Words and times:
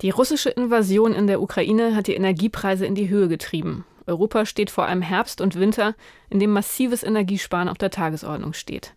Die 0.00 0.10
russische 0.10 0.50
Invasion 0.50 1.12
in 1.12 1.26
der 1.26 1.42
Ukraine 1.42 1.96
hat 1.96 2.06
die 2.06 2.14
Energiepreise 2.14 2.86
in 2.86 2.94
die 2.94 3.08
Höhe 3.08 3.28
getrieben. 3.28 3.84
Europa 4.06 4.46
steht 4.46 4.70
vor 4.70 4.86
einem 4.86 5.02
Herbst 5.02 5.40
und 5.40 5.56
Winter, 5.56 5.94
in 6.30 6.38
dem 6.38 6.52
massives 6.52 7.02
Energiesparen 7.02 7.68
auf 7.68 7.78
der 7.78 7.90
Tagesordnung 7.90 8.52
steht. 8.52 8.94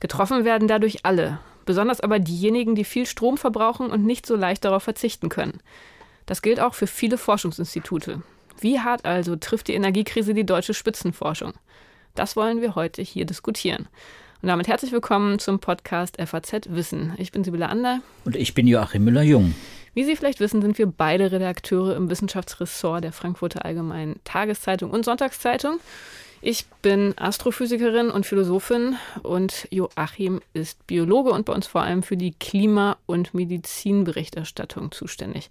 Getroffen 0.00 0.44
werden 0.44 0.68
dadurch 0.68 1.04
alle, 1.04 1.40
besonders 1.64 2.00
aber 2.00 2.18
diejenigen, 2.18 2.74
die 2.74 2.84
viel 2.84 3.06
Strom 3.06 3.38
verbrauchen 3.38 3.90
und 3.90 4.04
nicht 4.04 4.26
so 4.26 4.36
leicht 4.36 4.64
darauf 4.64 4.82
verzichten 4.82 5.30
können. 5.30 5.60
Das 6.26 6.42
gilt 6.42 6.60
auch 6.60 6.74
für 6.74 6.86
viele 6.86 7.16
Forschungsinstitute. 7.16 8.22
Wie 8.60 8.80
hart 8.80 9.04
also 9.04 9.36
trifft 9.36 9.68
die 9.68 9.74
Energiekrise 9.74 10.34
die 10.34 10.46
deutsche 10.46 10.74
Spitzenforschung? 10.74 11.54
Das 12.14 12.36
wollen 12.36 12.60
wir 12.60 12.74
heute 12.74 13.02
hier 13.02 13.24
diskutieren. 13.24 13.88
Und 14.44 14.48
damit 14.48 14.68
herzlich 14.68 14.92
willkommen 14.92 15.38
zum 15.38 15.58
Podcast 15.58 16.18
FAZ 16.22 16.68
Wissen. 16.68 17.14
Ich 17.16 17.32
bin 17.32 17.44
Sibylle 17.44 17.70
Ander. 17.70 18.02
Und 18.26 18.36
ich 18.36 18.52
bin 18.52 18.66
Joachim 18.66 19.02
Müller-Jung. 19.02 19.54
Wie 19.94 20.04
Sie 20.04 20.16
vielleicht 20.16 20.38
wissen, 20.38 20.60
sind 20.60 20.76
wir 20.76 20.84
beide 20.84 21.32
Redakteure 21.32 21.96
im 21.96 22.10
Wissenschaftsressort 22.10 23.02
der 23.02 23.12
Frankfurter 23.12 23.64
Allgemeinen 23.64 24.20
Tageszeitung 24.24 24.90
und 24.90 25.06
Sonntagszeitung. 25.06 25.80
Ich 26.42 26.66
bin 26.82 27.14
Astrophysikerin 27.16 28.10
und 28.10 28.26
Philosophin 28.26 28.98
und 29.22 29.66
Joachim 29.70 30.42
ist 30.52 30.86
Biologe 30.86 31.30
und 31.30 31.46
bei 31.46 31.54
uns 31.54 31.66
vor 31.66 31.80
allem 31.80 32.02
für 32.02 32.18
die 32.18 32.32
Klima- 32.32 32.98
und 33.06 33.32
Medizinberichterstattung 33.32 34.92
zuständig. 34.92 35.48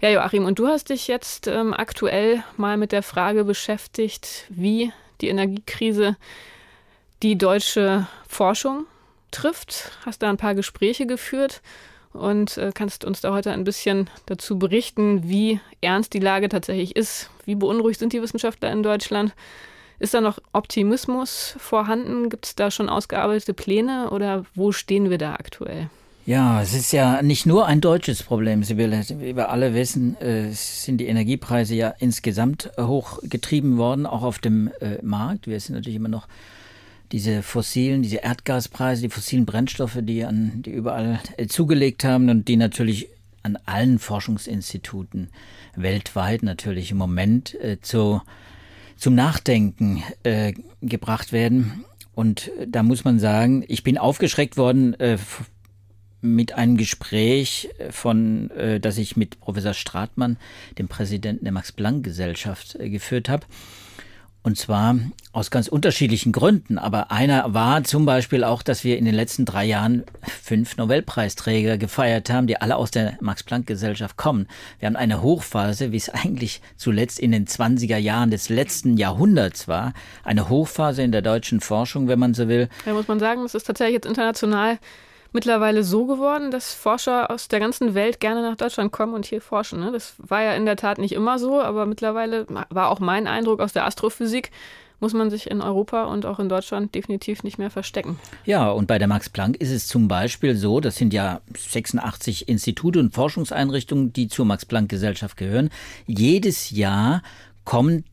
Ja, 0.00 0.10
Joachim, 0.10 0.46
und 0.46 0.58
du 0.58 0.66
hast 0.66 0.90
dich 0.90 1.06
jetzt 1.06 1.46
ähm, 1.46 1.72
aktuell 1.72 2.42
mal 2.56 2.76
mit 2.76 2.90
der 2.90 3.04
Frage 3.04 3.44
beschäftigt, 3.44 4.46
wie 4.48 4.90
die 5.20 5.28
Energiekrise 5.28 6.16
die 7.22 7.36
deutsche 7.36 8.06
Forschung 8.28 8.86
trifft. 9.30 9.92
Hast 10.04 10.22
da 10.22 10.30
ein 10.30 10.36
paar 10.36 10.54
Gespräche 10.54 11.06
geführt 11.06 11.62
und 12.12 12.56
äh, 12.56 12.72
kannst 12.74 13.04
uns 13.04 13.20
da 13.20 13.32
heute 13.32 13.52
ein 13.52 13.64
bisschen 13.64 14.10
dazu 14.26 14.58
berichten, 14.58 15.28
wie 15.28 15.60
ernst 15.80 16.14
die 16.14 16.18
Lage 16.18 16.48
tatsächlich 16.48 16.96
ist. 16.96 17.30
Wie 17.44 17.54
beunruhigt 17.54 18.00
sind 18.00 18.12
die 18.12 18.22
Wissenschaftler 18.22 18.70
in 18.72 18.82
Deutschland? 18.82 19.34
Ist 19.98 20.14
da 20.14 20.20
noch 20.20 20.38
Optimismus 20.52 21.56
vorhanden? 21.58 22.28
Gibt 22.28 22.46
es 22.46 22.54
da 22.54 22.70
schon 22.70 22.88
ausgearbeitete 22.88 23.54
Pläne 23.54 24.10
oder 24.10 24.44
wo 24.54 24.72
stehen 24.72 25.08
wir 25.10 25.18
da 25.18 25.34
aktuell? 25.34 25.88
Ja, 26.26 26.60
es 26.60 26.74
ist 26.74 26.92
ja 26.92 27.22
nicht 27.22 27.46
nur 27.46 27.66
ein 27.66 27.80
deutsches 27.80 28.22
Problem, 28.22 28.64
Sibylle. 28.64 29.04
Wie 29.08 29.36
wir 29.36 29.48
alle 29.48 29.74
wissen, 29.74 30.20
äh, 30.20 30.50
sind 30.50 30.98
die 30.98 31.06
Energiepreise 31.06 31.76
ja 31.76 31.94
insgesamt 32.00 32.72
hochgetrieben 32.78 33.78
worden, 33.78 34.06
auch 34.06 34.22
auf 34.22 34.40
dem 34.40 34.70
äh, 34.80 35.00
Markt. 35.02 35.46
Wir 35.46 35.60
sind 35.60 35.76
natürlich 35.76 35.96
immer 35.96 36.08
noch 36.08 36.26
diese 37.12 37.42
fossilen, 37.42 38.02
diese 38.02 38.18
Erdgaspreise, 38.18 39.02
die 39.02 39.08
fossilen 39.08 39.46
Brennstoffe, 39.46 39.98
die 40.00 40.24
an 40.24 40.62
die 40.62 40.70
überall 40.70 41.20
äh, 41.36 41.46
zugelegt 41.46 42.04
haben 42.04 42.28
und 42.28 42.48
die 42.48 42.56
natürlich 42.56 43.08
an 43.42 43.56
allen 43.64 43.98
Forschungsinstituten 43.98 45.28
weltweit 45.76 46.42
natürlich 46.42 46.90
im 46.90 46.96
Moment 46.96 47.54
äh, 47.54 47.80
zu, 47.80 48.20
zum 48.96 49.14
Nachdenken 49.14 50.02
äh, 50.24 50.52
gebracht 50.82 51.32
werden. 51.32 51.84
Und 52.14 52.48
äh, 52.58 52.66
da 52.68 52.82
muss 52.82 53.04
man 53.04 53.18
sagen, 53.18 53.64
ich 53.68 53.84
bin 53.84 53.98
aufgeschreckt 53.98 54.56
worden 54.56 54.94
äh, 54.94 55.18
mit 56.20 56.54
einem 56.54 56.76
Gespräch 56.76 57.68
von, 57.90 58.50
äh, 58.50 58.80
das 58.80 58.98
ich 58.98 59.16
mit 59.16 59.38
Professor 59.38 59.74
Stratmann, 59.74 60.38
dem 60.78 60.88
Präsidenten 60.88 61.44
der 61.44 61.52
Max-Planck-Gesellschaft, 61.52 62.78
geführt 62.80 63.28
habe. 63.28 63.46
Und 64.46 64.56
zwar 64.56 64.94
aus 65.32 65.50
ganz 65.50 65.66
unterschiedlichen 65.66 66.30
Gründen. 66.30 66.78
Aber 66.78 67.10
einer 67.10 67.52
war 67.52 67.82
zum 67.82 68.06
Beispiel 68.06 68.44
auch, 68.44 68.62
dass 68.62 68.84
wir 68.84 68.96
in 68.96 69.04
den 69.04 69.14
letzten 69.16 69.44
drei 69.44 69.64
Jahren 69.64 70.04
fünf 70.22 70.76
Nobelpreisträger 70.76 71.78
gefeiert 71.78 72.30
haben, 72.30 72.46
die 72.46 72.60
alle 72.60 72.76
aus 72.76 72.92
der 72.92 73.18
Max-Planck-Gesellschaft 73.20 74.16
kommen. 74.16 74.46
Wir 74.78 74.86
haben 74.86 74.94
eine 74.94 75.20
Hochphase, 75.20 75.90
wie 75.90 75.96
es 75.96 76.10
eigentlich 76.10 76.60
zuletzt 76.76 77.18
in 77.18 77.32
den 77.32 77.48
20er 77.48 77.96
Jahren 77.96 78.30
des 78.30 78.48
letzten 78.48 78.96
Jahrhunderts 78.96 79.66
war. 79.66 79.94
Eine 80.22 80.48
Hochphase 80.48 81.02
in 81.02 81.10
der 81.10 81.22
deutschen 81.22 81.58
Forschung, 81.58 82.06
wenn 82.06 82.20
man 82.20 82.32
so 82.32 82.46
will. 82.46 82.68
Da 82.84 82.92
muss 82.92 83.08
man 83.08 83.18
sagen, 83.18 83.44
es 83.44 83.56
ist 83.56 83.64
tatsächlich 83.64 83.94
jetzt 83.94 84.06
international 84.06 84.78
mittlerweile 85.32 85.84
so 85.84 86.06
geworden, 86.06 86.50
dass 86.50 86.74
Forscher 86.74 87.30
aus 87.30 87.48
der 87.48 87.60
ganzen 87.60 87.94
Welt 87.94 88.20
gerne 88.20 88.42
nach 88.42 88.56
Deutschland 88.56 88.92
kommen 88.92 89.14
und 89.14 89.26
hier 89.26 89.40
forschen. 89.40 89.80
Ne? 89.80 89.92
Das 89.92 90.14
war 90.18 90.42
ja 90.42 90.54
in 90.54 90.66
der 90.66 90.76
Tat 90.76 90.98
nicht 90.98 91.12
immer 91.12 91.38
so, 91.38 91.60
aber 91.60 91.86
mittlerweile 91.86 92.46
war 92.70 92.90
auch 92.90 93.00
mein 93.00 93.26
Eindruck 93.26 93.60
aus 93.60 93.72
der 93.72 93.86
Astrophysik, 93.86 94.50
muss 94.98 95.12
man 95.12 95.30
sich 95.30 95.50
in 95.50 95.60
Europa 95.60 96.04
und 96.04 96.24
auch 96.24 96.38
in 96.38 96.48
Deutschland 96.48 96.94
definitiv 96.94 97.42
nicht 97.42 97.58
mehr 97.58 97.70
verstecken. 97.70 98.18
Ja, 98.44 98.70
und 98.70 98.86
bei 98.86 98.98
der 98.98 99.08
Max 99.08 99.28
Planck 99.28 99.56
ist 99.56 99.70
es 99.70 99.86
zum 99.86 100.08
Beispiel 100.08 100.56
so, 100.56 100.80
das 100.80 100.96
sind 100.96 101.12
ja 101.12 101.40
86 101.54 102.48
Institute 102.48 102.98
und 102.98 103.14
Forschungseinrichtungen, 103.14 104.12
die 104.12 104.28
zur 104.28 104.46
Max 104.46 104.64
Planck 104.64 104.88
Gesellschaft 104.88 105.36
gehören. 105.36 105.70
Jedes 106.06 106.70
Jahr 106.70 107.22
kommen 107.64 108.04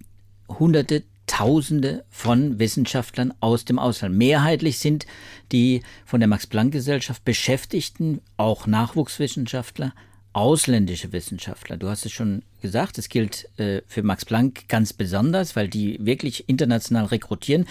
hunderte 0.50 1.03
Tausende 1.35 2.05
von 2.11 2.59
Wissenschaftlern 2.59 3.33
aus 3.39 3.66
dem 3.66 3.79
Ausland. 3.79 4.16
Mehrheitlich 4.16 4.77
sind 4.77 5.07
die 5.51 5.81
von 6.05 6.19
der 6.19 6.29
Max-Planck-Gesellschaft 6.29 7.25
Beschäftigten, 7.25 8.21
auch 8.38 8.67
Nachwuchswissenschaftler, 8.67 9.95
ausländische 10.33 11.11
Wissenschaftler. 11.11 11.77
Du 11.77 11.89
hast 11.89 12.05
es 12.05 12.11
schon 12.11 12.43
gesagt, 12.61 12.99
es 12.99 13.09
gilt 13.09 13.49
äh, 13.57 13.81
für 13.88 14.03
Max 14.03 14.25
Planck 14.25 14.69
ganz 14.69 14.93
besonders, 14.93 15.55
weil 15.55 15.67
die 15.69 15.97
wirklich 16.05 16.47
international 16.47 17.05
rekrutieren. 17.05 17.66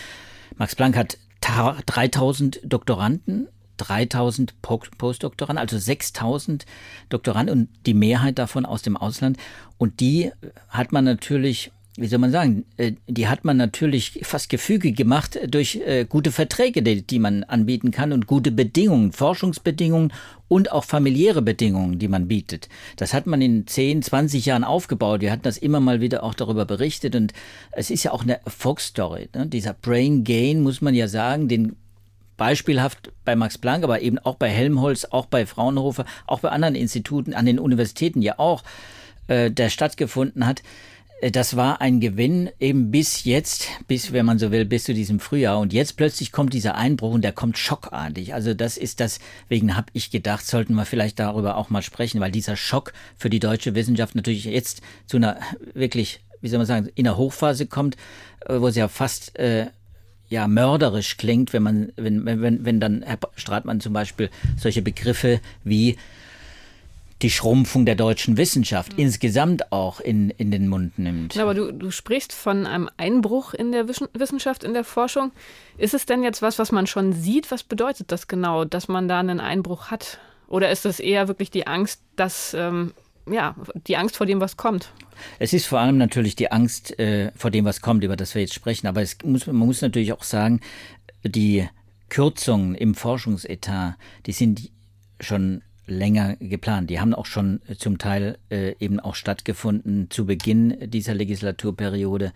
Max 0.56 0.74
Planck 0.74 0.96
hat 0.96 1.18
3000 1.40 2.62
Doktoranden 2.64 3.46
3000 3.76 4.60
Postdoktoranden, 4.60 5.58
also 5.58 5.78
6000 5.78 6.66
Doktoranden 7.10 7.60
und 7.60 7.68
die 7.86 7.94
Mehrheit 7.94 8.40
davon 8.40 8.66
aus 8.66 8.82
dem 8.82 8.96
Ausland. 8.96 9.38
Und 9.78 10.00
die 10.00 10.32
hat 10.68 10.90
man 10.90 11.04
natürlich 11.04 11.70
wie 11.96 12.06
soll 12.06 12.20
man 12.20 12.32
sagen, 12.32 12.64
äh, 12.78 12.92
die 13.06 13.28
hat 13.28 13.44
man 13.44 13.58
natürlich 13.58 14.20
fast 14.22 14.48
gefügig 14.48 14.96
gemacht 14.96 15.38
durch 15.46 15.76
äh, 15.76 16.06
gute 16.06 16.32
Verträge, 16.32 16.82
die, 16.82 17.18
man 17.18 17.44
anbieten 17.44 17.90
kann 17.90 18.12
und 18.12 18.26
gute 18.26 18.50
Bedingungen, 18.50 19.12
Forschungsbedingungen 19.12 20.12
und 20.48 20.72
auch 20.72 20.84
familiäre 20.84 21.42
Bedingungen, 21.42 21.98
die 21.98 22.08
man 22.08 22.28
bietet. 22.28 22.70
Das 22.96 23.12
hat 23.12 23.26
man 23.26 23.42
in 23.42 23.66
10, 23.66 24.02
20 24.02 24.46
Jahren 24.46 24.64
aufgebaut. 24.64 25.20
Wir 25.20 25.30
hatten 25.30 25.42
das 25.42 25.58
immer 25.58 25.80
mal 25.80 26.00
wieder 26.00 26.22
auch 26.22 26.34
darüber 26.34 26.64
berichtet 26.64 27.14
und 27.14 27.34
es 27.72 27.90
ist 27.90 28.04
ja 28.04 28.12
auch 28.12 28.22
eine 28.22 28.42
Erfolgsstory. 28.44 29.28
Ne? 29.34 29.46
Dieser 29.46 29.74
Brain 29.74 30.24
Gain, 30.24 30.62
muss 30.62 30.80
man 30.80 30.94
ja 30.94 31.08
sagen, 31.08 31.48
den 31.48 31.76
beispielhaft 32.38 33.12
bei 33.26 33.36
Max 33.36 33.58
Planck, 33.58 33.84
aber 33.84 34.00
eben 34.00 34.18
auch 34.18 34.36
bei 34.36 34.48
Helmholtz, 34.48 35.04
auch 35.04 35.26
bei 35.26 35.44
Fraunhofer, 35.44 36.06
auch 36.26 36.40
bei 36.40 36.48
anderen 36.48 36.74
Instituten, 36.74 37.34
an 37.34 37.44
den 37.44 37.58
Universitäten 37.58 38.22
ja 38.22 38.38
auch, 38.38 38.62
äh, 39.28 39.50
der 39.50 39.68
stattgefunden 39.68 40.46
hat 40.46 40.62
das 41.30 41.54
war 41.56 41.80
ein 41.80 42.00
Gewinn 42.00 42.50
eben 42.58 42.90
bis 42.90 43.22
jetzt, 43.22 43.68
bis, 43.86 44.12
wenn 44.12 44.26
man 44.26 44.40
so 44.40 44.50
will, 44.50 44.64
bis 44.64 44.84
zu 44.84 44.92
diesem 44.92 45.20
Frühjahr. 45.20 45.60
Und 45.60 45.72
jetzt 45.72 45.96
plötzlich 45.96 46.32
kommt 46.32 46.52
dieser 46.52 46.74
Einbruch 46.74 47.12
und 47.12 47.22
der 47.22 47.32
kommt 47.32 47.56
schockartig. 47.58 48.34
Also 48.34 48.54
das 48.54 48.76
ist 48.76 48.98
das, 48.98 49.20
wegen 49.48 49.76
habe 49.76 49.86
ich 49.92 50.10
gedacht, 50.10 50.44
sollten 50.44 50.74
wir 50.74 50.84
vielleicht 50.84 51.20
darüber 51.20 51.56
auch 51.56 51.70
mal 51.70 51.82
sprechen, 51.82 52.20
weil 52.20 52.32
dieser 52.32 52.56
Schock 52.56 52.92
für 53.16 53.30
die 53.30 53.38
deutsche 53.38 53.76
Wissenschaft 53.76 54.16
natürlich 54.16 54.44
jetzt 54.44 54.82
zu 55.06 55.18
einer 55.18 55.38
wirklich, 55.74 56.20
wie 56.40 56.48
soll 56.48 56.58
man 56.58 56.66
sagen, 56.66 56.88
in 56.96 57.04
der 57.04 57.16
Hochphase 57.16 57.66
kommt, 57.66 57.96
äh, 58.46 58.60
wo 58.60 58.66
es 58.66 58.74
ja 58.74 58.88
fast 58.88 59.38
äh, 59.38 59.66
ja 60.28 60.48
mörderisch 60.48 61.18
klingt, 61.18 61.52
wenn 61.52 61.62
man, 61.62 61.92
wenn, 61.94 62.24
wenn, 62.24 62.64
wenn 62.64 62.80
dann 62.80 63.02
Herr 63.02 63.18
Stratmann 63.36 63.80
zum 63.80 63.92
Beispiel 63.92 64.28
solche 64.56 64.82
Begriffe 64.82 65.40
wie 65.62 65.98
die 67.22 67.30
Schrumpfung 67.30 67.86
der 67.86 67.94
deutschen 67.94 68.36
Wissenschaft 68.36 68.94
mhm. 68.94 68.98
insgesamt 69.04 69.72
auch 69.72 70.00
in, 70.00 70.30
in 70.30 70.50
den 70.50 70.68
Mund 70.68 70.98
nimmt. 70.98 71.38
Aber 71.38 71.54
du, 71.54 71.72
du 71.72 71.90
sprichst 71.90 72.32
von 72.32 72.66
einem 72.66 72.90
Einbruch 72.96 73.54
in 73.54 73.72
der 73.72 73.88
Wissenschaft, 73.88 74.64
in 74.64 74.74
der 74.74 74.84
Forschung. 74.84 75.32
Ist 75.78 75.94
es 75.94 76.06
denn 76.06 76.22
jetzt 76.22 76.42
was, 76.42 76.58
was 76.58 76.72
man 76.72 76.86
schon 76.86 77.12
sieht? 77.12 77.50
Was 77.50 77.62
bedeutet 77.62 78.12
das 78.12 78.28
genau, 78.28 78.64
dass 78.64 78.88
man 78.88 79.08
da 79.08 79.20
einen 79.20 79.40
Einbruch 79.40 79.90
hat? 79.90 80.18
Oder 80.48 80.70
ist 80.70 80.84
das 80.84 81.00
eher 81.00 81.28
wirklich 81.28 81.50
die 81.50 81.66
Angst, 81.66 82.02
dass 82.16 82.54
ähm, 82.54 82.92
ja, 83.30 83.54
die 83.86 83.96
Angst 83.96 84.16
vor 84.16 84.26
dem, 84.26 84.40
was 84.40 84.56
kommt. 84.56 84.92
Es 85.38 85.52
ist 85.52 85.66
vor 85.66 85.78
allem 85.78 85.98
natürlich 85.98 86.36
die 86.36 86.50
Angst 86.50 86.98
äh, 86.98 87.30
vor 87.36 87.50
dem, 87.50 87.64
was 87.64 87.80
kommt, 87.80 88.04
über 88.04 88.16
das 88.16 88.34
wir 88.34 88.42
jetzt 88.42 88.54
sprechen. 88.54 88.86
Aber 88.86 89.02
es 89.02 89.16
muss, 89.24 89.46
man 89.46 89.56
muss 89.56 89.82
natürlich 89.82 90.12
auch 90.12 90.24
sagen, 90.24 90.60
die 91.22 91.68
Kürzungen 92.08 92.74
im 92.74 92.94
Forschungsetat, 92.94 93.94
die 94.26 94.32
sind 94.32 94.70
schon 95.20 95.62
länger 95.86 96.36
geplant. 96.36 96.90
Die 96.90 97.00
haben 97.00 97.14
auch 97.14 97.24
schon 97.26 97.60
äh, 97.68 97.76
zum 97.76 97.98
Teil 97.98 98.38
äh, 98.50 98.74
eben 98.78 99.00
auch 99.00 99.14
stattgefunden 99.14 100.10
zu 100.10 100.26
Beginn 100.26 100.90
dieser 100.90 101.14
Legislaturperiode, 101.14 102.32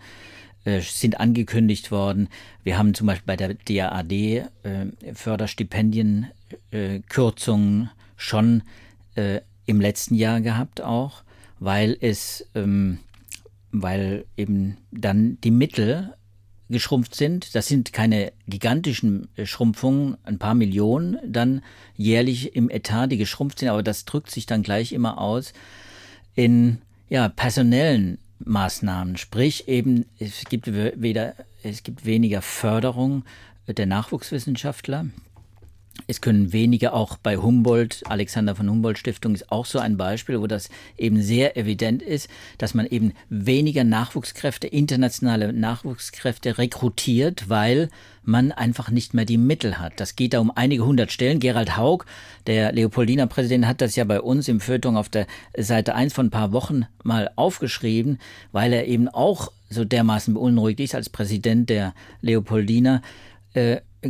äh, 0.65 0.81
sind 0.81 1.19
angekündigt 1.19 1.91
worden. 1.91 2.29
Wir 2.63 2.77
haben 2.77 2.93
zum 2.93 3.07
Beispiel 3.07 3.25
bei 3.25 3.37
der 3.37 3.53
DAAD 3.53 4.11
äh, 4.11 4.45
Förderstipendienkürzungen 5.13 7.83
äh, 7.83 7.87
schon 8.17 8.63
äh, 9.15 9.41
im 9.65 9.81
letzten 9.81 10.15
Jahr 10.15 10.41
gehabt 10.41 10.81
auch, 10.81 11.23
weil 11.59 11.97
es, 12.01 12.47
ähm, 12.55 12.99
weil 13.71 14.25
eben 14.35 14.77
dann 14.91 15.37
die 15.43 15.51
Mittel 15.51 16.13
geschrumpft 16.69 17.15
sind. 17.15 17.55
Das 17.55 17.67
sind 17.67 17.93
keine 17.93 18.33
gigantischen 18.47 19.27
äh, 19.35 19.45
Schrumpfungen, 19.45 20.17
ein 20.23 20.37
paar 20.37 20.53
Millionen 20.53 21.17
dann 21.25 21.61
jährlich 21.95 22.55
im 22.55 22.69
Etat, 22.69 23.07
die 23.07 23.17
geschrumpft 23.17 23.59
sind, 23.59 23.69
aber 23.69 23.83
das 23.83 24.05
drückt 24.05 24.31
sich 24.31 24.45
dann 24.45 24.63
gleich 24.63 24.91
immer 24.91 25.19
aus 25.19 25.53
in 26.35 26.79
ja, 27.09 27.29
personellen 27.29 28.19
Maßnahmen. 28.39 29.17
Sprich 29.17 29.67
eben, 29.67 30.05
es 30.19 30.43
gibt 30.45 30.67
weder, 30.71 31.33
es 31.63 31.83
gibt 31.83 32.05
weniger 32.05 32.41
Förderung 32.41 33.23
der 33.67 33.85
Nachwuchswissenschaftler. 33.85 35.07
Es 36.05 36.21
können 36.21 36.53
wenige 36.53 36.93
auch 36.93 37.17
bei 37.17 37.37
Humboldt, 37.37 38.03
Alexander 38.05 38.55
von 38.55 38.69
Humboldt 38.69 38.97
Stiftung 38.97 39.33
ist 39.33 39.51
auch 39.51 39.65
so 39.65 39.79
ein 39.79 39.97
Beispiel, 39.97 40.39
wo 40.39 40.47
das 40.47 40.69
eben 40.97 41.21
sehr 41.21 41.57
evident 41.57 42.01
ist, 42.01 42.29
dass 42.57 42.73
man 42.73 42.85
eben 42.85 43.13
weniger 43.29 43.83
Nachwuchskräfte, 43.83 44.67
internationale 44.67 45.51
Nachwuchskräfte 45.51 46.57
rekrutiert, 46.57 47.49
weil 47.49 47.89
man 48.23 48.51
einfach 48.51 48.91
nicht 48.91 49.13
mehr 49.13 49.25
die 49.25 49.37
Mittel 49.37 49.79
hat. 49.79 49.99
Das 49.99 50.15
geht 50.15 50.33
da 50.33 50.39
um 50.39 50.51
einige 50.51 50.85
hundert 50.85 51.11
Stellen. 51.11 51.39
Gerald 51.39 51.77
Haug, 51.77 52.05
der 52.45 52.71
Leopoldiner 52.73 53.27
Präsident, 53.27 53.65
hat 53.65 53.81
das 53.81 53.95
ja 53.95 54.03
bei 54.03 54.21
uns 54.21 54.47
im 54.47 54.59
Feuilleton 54.59 54.97
auf 54.97 55.09
der 55.09 55.27
Seite 55.57 55.95
1 55.95 56.13
von 56.13 56.27
ein 56.27 56.31
paar 56.31 56.51
Wochen 56.51 56.85
mal 57.03 57.31
aufgeschrieben, 57.35 58.19
weil 58.51 58.73
er 58.73 58.85
eben 58.87 59.07
auch 59.07 59.51
so 59.69 59.85
dermaßen 59.85 60.33
beunruhigt 60.33 60.79
ist 60.79 60.95
als 60.95 61.09
Präsident 61.09 61.69
der 61.69 61.93
Leopoldiner. 62.21 63.01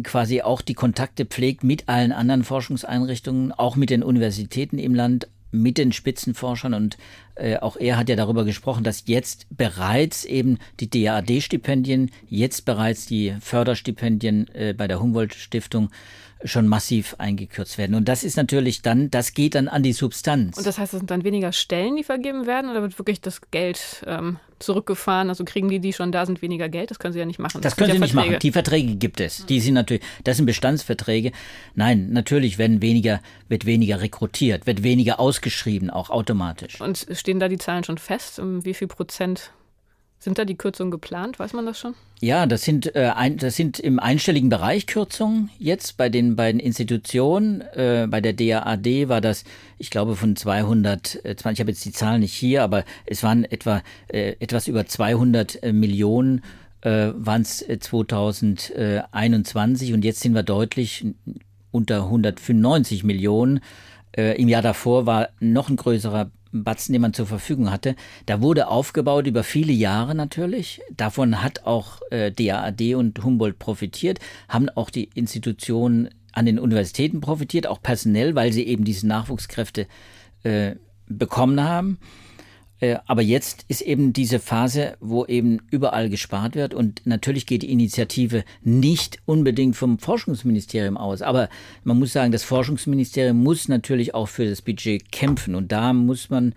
Quasi 0.03 0.41
auch 0.41 0.61
die 0.61 0.73
Kontakte 0.73 1.25
pflegt 1.25 1.63
mit 1.63 1.88
allen 1.89 2.11
anderen 2.11 2.44
Forschungseinrichtungen, 2.44 3.51
auch 3.51 3.75
mit 3.75 3.89
den 3.89 4.03
Universitäten 4.03 4.79
im 4.79 4.95
Land, 4.95 5.27
mit 5.51 5.77
den 5.77 5.91
Spitzenforschern 5.94 6.73
und 6.73 6.97
äh, 7.35 7.57
auch 7.57 7.77
er 7.77 7.97
hat 7.97 8.09
ja 8.09 8.15
darüber 8.15 8.44
gesprochen, 8.44 8.83
dass 8.83 9.03
jetzt 9.05 9.47
bereits 9.49 10.25
eben 10.25 10.57
die 10.79 10.89
DAAD-Stipendien, 10.89 12.11
jetzt 12.27 12.65
bereits 12.65 13.05
die 13.05 13.35
Förderstipendien 13.39 14.53
äh, 14.53 14.73
bei 14.73 14.88
der 14.88 14.99
Humboldt-Stiftung 14.99 15.89
schon 16.44 16.67
massiv 16.67 17.15
eingekürzt 17.17 17.77
werden. 17.77 17.95
Und 17.95 18.07
das 18.07 18.23
ist 18.23 18.38
natürlich 18.38 18.81
dann, 18.81 19.09
das 19.09 19.33
geht 19.33 19.55
dann 19.55 19.67
an 19.67 19.83
die 19.83 19.94
Substanz. 19.94 20.57
Und 20.57 20.67
das 20.67 20.77
heißt, 20.77 20.94
es 20.94 20.99
sind 20.99 21.09
dann 21.09 21.23
weniger 21.23 21.51
Stellen, 21.51 21.95
die 21.95 22.03
vergeben 22.03 22.45
werden, 22.45 22.69
oder 22.69 22.81
wird 22.81 22.97
wirklich 22.99 23.21
das 23.21 23.41
Geld 23.49 24.03
ähm, 24.05 24.38
zurückgefahren? 24.59 25.30
Also 25.30 25.44
kriegen 25.45 25.69
die, 25.69 25.80
die 25.80 25.94
schon 25.94 26.12
da 26.12 26.25
sind, 26.25 26.42
weniger 26.42 26.69
Geld? 26.69 26.92
Das 26.92 27.00
können 27.00 27.13
sie 27.13 27.19
ja 27.19 27.25
nicht 27.25 27.39
machen. 27.39 27.62
Das, 27.62 27.74
das 27.74 27.77
können 27.77 27.92
sie 27.92 27.98
ja 27.98 28.01
nicht 28.01 28.13
Verträge. 28.13 28.33
machen. 28.33 28.42
Die 28.42 28.51
Verträge 28.51 28.95
gibt 28.95 29.19
es. 29.19 29.45
Die 29.45 29.59
sind 29.59 29.74
natürlich, 29.74 30.04
das 30.24 30.38
sind 30.38 30.45
Bestandsverträge. 30.45 31.31
Nein, 31.75 32.09
natürlich 32.12 32.57
werden 32.57 32.81
weniger, 32.81 33.21
wird 33.50 33.65
weniger 33.65 34.01
rekrutiert, 34.01 34.68
wird 34.68 34.83
weniger 34.83 35.19
ausgeschrieben, 35.19 35.89
auch 35.89 36.09
automatisch. 36.09 36.81
Und 36.81 37.07
stehen 37.12 37.39
da 37.39 37.48
die 37.48 37.57
Zahlen 37.57 37.83
schon 37.83 37.98
fest? 37.98 38.39
Um 38.39 38.65
wie 38.65 38.74
viel 38.74 38.88
Prozent 38.88 39.51
sind 40.19 40.38
da 40.40 40.46
die 40.46 40.58
Kürzungen 40.58 40.92
geplant? 40.92 41.40
Weiß 41.40 41.54
man 41.54 41.66
das 41.66 41.80
schon? 41.80 41.96
Ja, 42.19 42.48
das 42.48 42.64
sind, 42.64 42.96
äh, 42.96 43.12
ein, 43.16 43.38
das 43.38 43.56
sind 43.56 43.80
im 43.80 44.00
einstelligen 44.00 44.50
Bereich 44.50 44.88
Kürzungen 44.88 45.52
jetzt 45.60 45.98
bei 45.98 46.10
den 46.10 46.36
beiden 46.36 46.60
Institutionen. 46.60 47.62
Äh, 47.62 48.08
bei 48.10 48.19
der 48.22 48.34
DAAD 48.34 49.10
war 49.10 49.22
das, 49.22 49.44
ich 49.78 49.92
glaube, 49.92 50.16
von 50.16 50.36
220, 50.36 51.54
ich 51.54 51.60
habe 51.60 51.69
jetzt 51.72 51.86
die 51.86 51.92
Zahlen 51.92 52.22
nicht 52.22 52.34
hier, 52.34 52.64
aber 52.64 52.84
es 53.06 53.22
waren 53.22 53.46
etwa 53.46 53.84
äh, 54.08 54.36
etwas 54.40 54.68
über 54.68 54.88
200 54.88 55.62
äh, 55.62 55.72
Millionen 55.72 56.42
äh, 56.81 57.12
waren 57.16 57.44
es 57.44 57.60
2021 57.60 59.94
und 59.94 60.04
jetzt 60.04 60.22
sind 60.22 60.34
wir 60.34 60.42
deutlich 60.44 61.06
unter 61.72 62.04
195 62.04 63.04
Millionen. 63.04 63.60
Äh, 64.16 64.40
Im 64.42 64.48
Jahr 64.48 64.62
davor 64.62 65.06
war 65.06 65.28
noch 65.40 65.68
ein 65.69 65.75
größerer 65.75 66.31
Batzen, 66.51 66.94
den 66.94 67.01
man 67.01 67.13
zur 67.13 67.25
Verfügung 67.25 67.71
hatte. 67.71 67.95
Da 68.25 68.41
wurde 68.41 68.67
aufgebaut 68.67 69.27
über 69.27 69.44
viele 69.44 69.73
Jahre 69.73 70.15
natürlich. 70.15 70.81
Davon 70.95 71.44
hat 71.44 71.65
auch 71.65 72.01
äh, 72.11 72.31
DAAD 72.31 72.95
und 72.95 73.23
Humboldt 73.23 73.59
profitiert, 73.59 74.19
haben 74.47 74.69
auch 74.69 74.89
die 74.89 75.09
Institutionen 75.13 76.09
an 76.33 76.45
den 76.45 76.59
Universitäten 76.59 77.19
profitiert, 77.19 77.67
auch 77.67 77.81
personell, 77.81 78.35
weil 78.35 78.53
sie 78.53 78.63
eben 78.63 78.83
diese 78.83 79.07
Nachwuchskräfte 79.07 79.88
äh, 80.44 80.75
bekommen 81.07 81.63
haben. 81.63 81.99
Äh, 82.79 82.97
aber 83.06 83.21
jetzt 83.21 83.65
ist 83.68 83.81
eben 83.81 84.13
diese 84.13 84.39
Phase, 84.39 84.97
wo 85.00 85.25
eben 85.25 85.59
überall 85.71 86.09
gespart 86.09 86.56
wird 86.56 86.74
und 86.74 87.01
natürlich 87.06 87.45
geht 87.45 87.63
die 87.63 87.71
Initiative 87.71 88.44
nicht 88.63 89.19
unbedingt 89.25 89.75
vom 89.75 89.97
Forschungsministerium 89.97 90.97
aus. 90.97 91.21
Aber 91.21 91.50
man 91.83 91.97
muss 91.97 92.13
sagen, 92.13 92.31
das 92.31 92.44
Forschungsministerium 92.44 93.41
muss 93.41 93.68
natürlich 93.68 94.13
auch 94.13 94.27
für 94.27 94.47
das 94.47 94.62
Budget 94.62 95.12
kämpfen 95.12 95.56
und 95.56 95.71
da 95.71 95.94
muss 95.94 96.29
man 96.29 96.53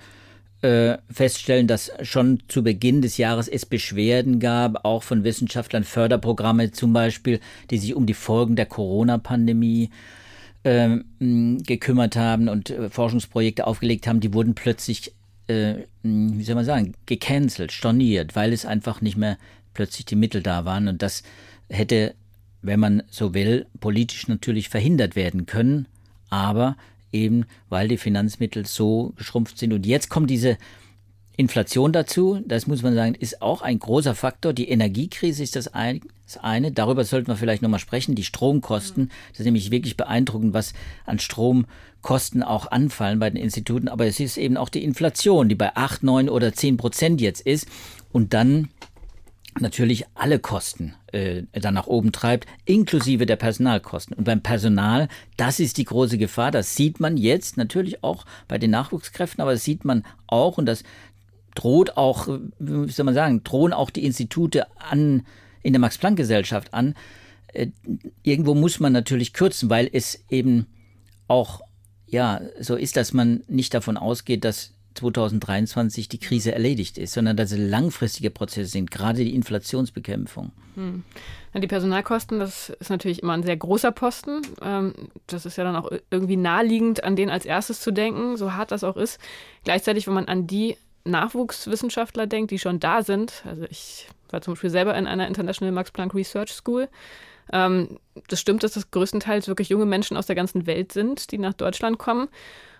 äh, 0.62 0.98
feststellen, 1.10 1.66
dass 1.66 1.90
schon 2.02 2.42
zu 2.48 2.62
Beginn 2.62 3.00
des 3.00 3.16
Jahres 3.16 3.48
es 3.48 3.64
Beschwerden 3.64 4.40
gab, 4.40 4.84
auch 4.84 5.02
von 5.02 5.24
Wissenschaftlern, 5.24 5.84
Förderprogramme 5.84 6.70
zum 6.70 6.92
Beispiel, 6.92 7.40
die 7.70 7.78
sich 7.78 7.94
um 7.94 8.04
die 8.04 8.12
Folgen 8.12 8.56
der 8.56 8.66
Corona-Pandemie 8.66 9.88
äh, 10.64 10.98
gekümmert 11.18 12.16
haben 12.16 12.50
und 12.50 12.68
äh, 12.68 12.90
Forschungsprojekte 12.90 13.66
aufgelegt 13.66 14.06
haben, 14.06 14.20
die 14.20 14.34
wurden 14.34 14.54
plötzlich 14.54 15.14
äh, 15.50 15.86
wie 16.02 16.44
soll 16.44 16.54
man 16.54 16.64
sagen, 16.64 16.94
gecancelt, 17.06 17.72
storniert, 17.72 18.36
weil 18.36 18.52
es 18.52 18.64
einfach 18.64 19.00
nicht 19.00 19.16
mehr 19.16 19.38
plötzlich 19.74 20.06
die 20.06 20.16
Mittel 20.16 20.42
da 20.42 20.64
waren. 20.64 20.88
Und 20.88 21.02
das 21.02 21.22
hätte, 21.68 22.14
wenn 22.62 22.80
man 22.80 23.02
so 23.10 23.34
will, 23.34 23.66
politisch 23.80 24.28
natürlich 24.28 24.68
verhindert 24.68 25.16
werden 25.16 25.46
können. 25.46 25.86
Aber 26.28 26.76
eben, 27.12 27.44
weil 27.68 27.88
die 27.88 27.96
Finanzmittel 27.96 28.66
so 28.66 29.12
geschrumpft 29.16 29.58
sind. 29.58 29.72
Und 29.72 29.86
jetzt 29.86 30.08
kommt 30.08 30.30
diese 30.30 30.58
Inflation 31.40 31.92
dazu, 31.92 32.42
das 32.46 32.66
muss 32.66 32.82
man 32.82 32.94
sagen, 32.94 33.14
ist 33.14 33.40
auch 33.40 33.62
ein 33.62 33.78
großer 33.78 34.14
Faktor. 34.14 34.52
Die 34.52 34.68
Energiekrise 34.68 35.42
ist 35.42 35.56
das, 35.56 35.68
ein, 35.68 36.02
das 36.26 36.36
eine. 36.36 36.70
Darüber 36.70 37.02
sollten 37.02 37.28
wir 37.28 37.36
vielleicht 37.36 37.62
nochmal 37.62 37.80
sprechen. 37.80 38.14
Die 38.14 38.24
Stromkosten, 38.24 39.10
das 39.30 39.40
ist 39.40 39.46
nämlich 39.46 39.70
wirklich 39.70 39.96
beeindruckend, 39.96 40.52
was 40.52 40.74
an 41.06 41.18
Stromkosten 41.18 42.42
auch 42.42 42.70
anfallen 42.70 43.18
bei 43.18 43.30
den 43.30 43.42
Instituten. 43.42 43.88
Aber 43.88 44.06
es 44.06 44.20
ist 44.20 44.36
eben 44.36 44.58
auch 44.58 44.68
die 44.68 44.84
Inflation, 44.84 45.48
die 45.48 45.54
bei 45.54 45.74
8, 45.74 46.02
9 46.02 46.28
oder 46.28 46.52
10 46.52 46.76
Prozent 46.76 47.22
jetzt 47.22 47.40
ist. 47.40 47.66
Und 48.12 48.34
dann 48.34 48.68
natürlich 49.58 50.04
alle 50.14 50.38
Kosten 50.38 50.94
äh, 51.12 51.42
dann 51.52 51.74
nach 51.74 51.86
oben 51.86 52.12
treibt, 52.12 52.46
inklusive 52.64 53.26
der 53.26 53.36
Personalkosten. 53.36 54.16
Und 54.16 54.24
beim 54.24 54.42
Personal, 54.42 55.08
das 55.36 55.58
ist 55.58 55.78
die 55.78 55.84
große 55.84 56.18
Gefahr. 56.18 56.50
Das 56.50 56.76
sieht 56.76 57.00
man 57.00 57.16
jetzt 57.16 57.56
natürlich 57.56 58.04
auch 58.04 58.26
bei 58.46 58.58
den 58.58 58.70
Nachwuchskräften, 58.70 59.42
aber 59.42 59.52
das 59.52 59.64
sieht 59.64 59.84
man 59.84 60.04
auch, 60.26 60.58
und 60.58 60.66
das 60.66 60.84
droht 61.54 61.96
auch, 61.96 62.28
wie 62.58 62.92
soll 62.92 63.04
man 63.04 63.14
sagen, 63.14 63.42
drohen 63.44 63.72
auch 63.72 63.90
die 63.90 64.04
Institute 64.04 64.66
an, 64.78 65.26
in 65.62 65.72
der 65.72 65.80
Max-Planck-Gesellschaft 65.80 66.72
an. 66.74 66.94
Äh, 67.52 67.68
irgendwo 68.22 68.54
muss 68.54 68.80
man 68.80 68.92
natürlich 68.92 69.32
kürzen, 69.32 69.70
weil 69.70 69.88
es 69.92 70.24
eben 70.28 70.66
auch, 71.28 71.60
ja, 72.06 72.40
so 72.58 72.76
ist, 72.76 72.96
dass 72.96 73.12
man 73.12 73.42
nicht 73.48 73.74
davon 73.74 73.96
ausgeht, 73.96 74.44
dass 74.44 74.74
2023 74.94 76.08
die 76.08 76.18
Krise 76.18 76.52
erledigt 76.52 76.98
ist, 76.98 77.14
sondern 77.14 77.36
dass 77.36 77.52
es 77.52 77.58
langfristige 77.58 78.30
Prozesse 78.30 78.70
sind, 78.70 78.90
gerade 78.90 79.24
die 79.24 79.34
Inflationsbekämpfung. 79.34 80.50
Hm. 80.74 81.04
Die 81.54 81.66
Personalkosten, 81.66 82.38
das 82.38 82.70
ist 82.70 82.90
natürlich 82.90 83.22
immer 83.22 83.32
ein 83.32 83.42
sehr 83.42 83.56
großer 83.56 83.92
Posten. 83.92 84.42
Ähm, 84.62 84.94
das 85.26 85.46
ist 85.46 85.56
ja 85.56 85.64
dann 85.64 85.76
auch 85.76 85.90
irgendwie 86.10 86.36
naheliegend, 86.36 87.02
an 87.02 87.16
den 87.16 87.30
als 87.30 87.44
erstes 87.44 87.80
zu 87.80 87.90
denken, 87.90 88.36
so 88.36 88.52
hart 88.52 88.70
das 88.70 88.84
auch 88.84 88.96
ist. 88.96 89.18
Gleichzeitig, 89.64 90.06
wenn 90.06 90.14
man 90.14 90.26
an 90.26 90.46
die 90.46 90.76
Nachwuchswissenschaftler 91.04 92.26
denkt, 92.26 92.50
die 92.50 92.58
schon 92.58 92.80
da 92.80 93.02
sind. 93.02 93.42
Also 93.46 93.64
ich 93.70 94.08
war 94.30 94.40
zum 94.40 94.54
Beispiel 94.54 94.70
selber 94.70 94.96
in 94.96 95.06
einer 95.06 95.26
International 95.26 95.72
Max 95.72 95.90
Planck 95.90 96.14
Research 96.14 96.52
School. 96.52 96.88
Ähm, 97.52 97.98
das 98.28 98.40
stimmt, 98.40 98.62
dass 98.62 98.72
das 98.72 98.90
größtenteils 98.90 99.48
wirklich 99.48 99.68
junge 99.68 99.86
Menschen 99.86 100.16
aus 100.16 100.26
der 100.26 100.36
ganzen 100.36 100.66
Welt 100.66 100.92
sind, 100.92 101.32
die 101.32 101.38
nach 101.38 101.54
Deutschland 101.54 101.98
kommen 101.98 102.28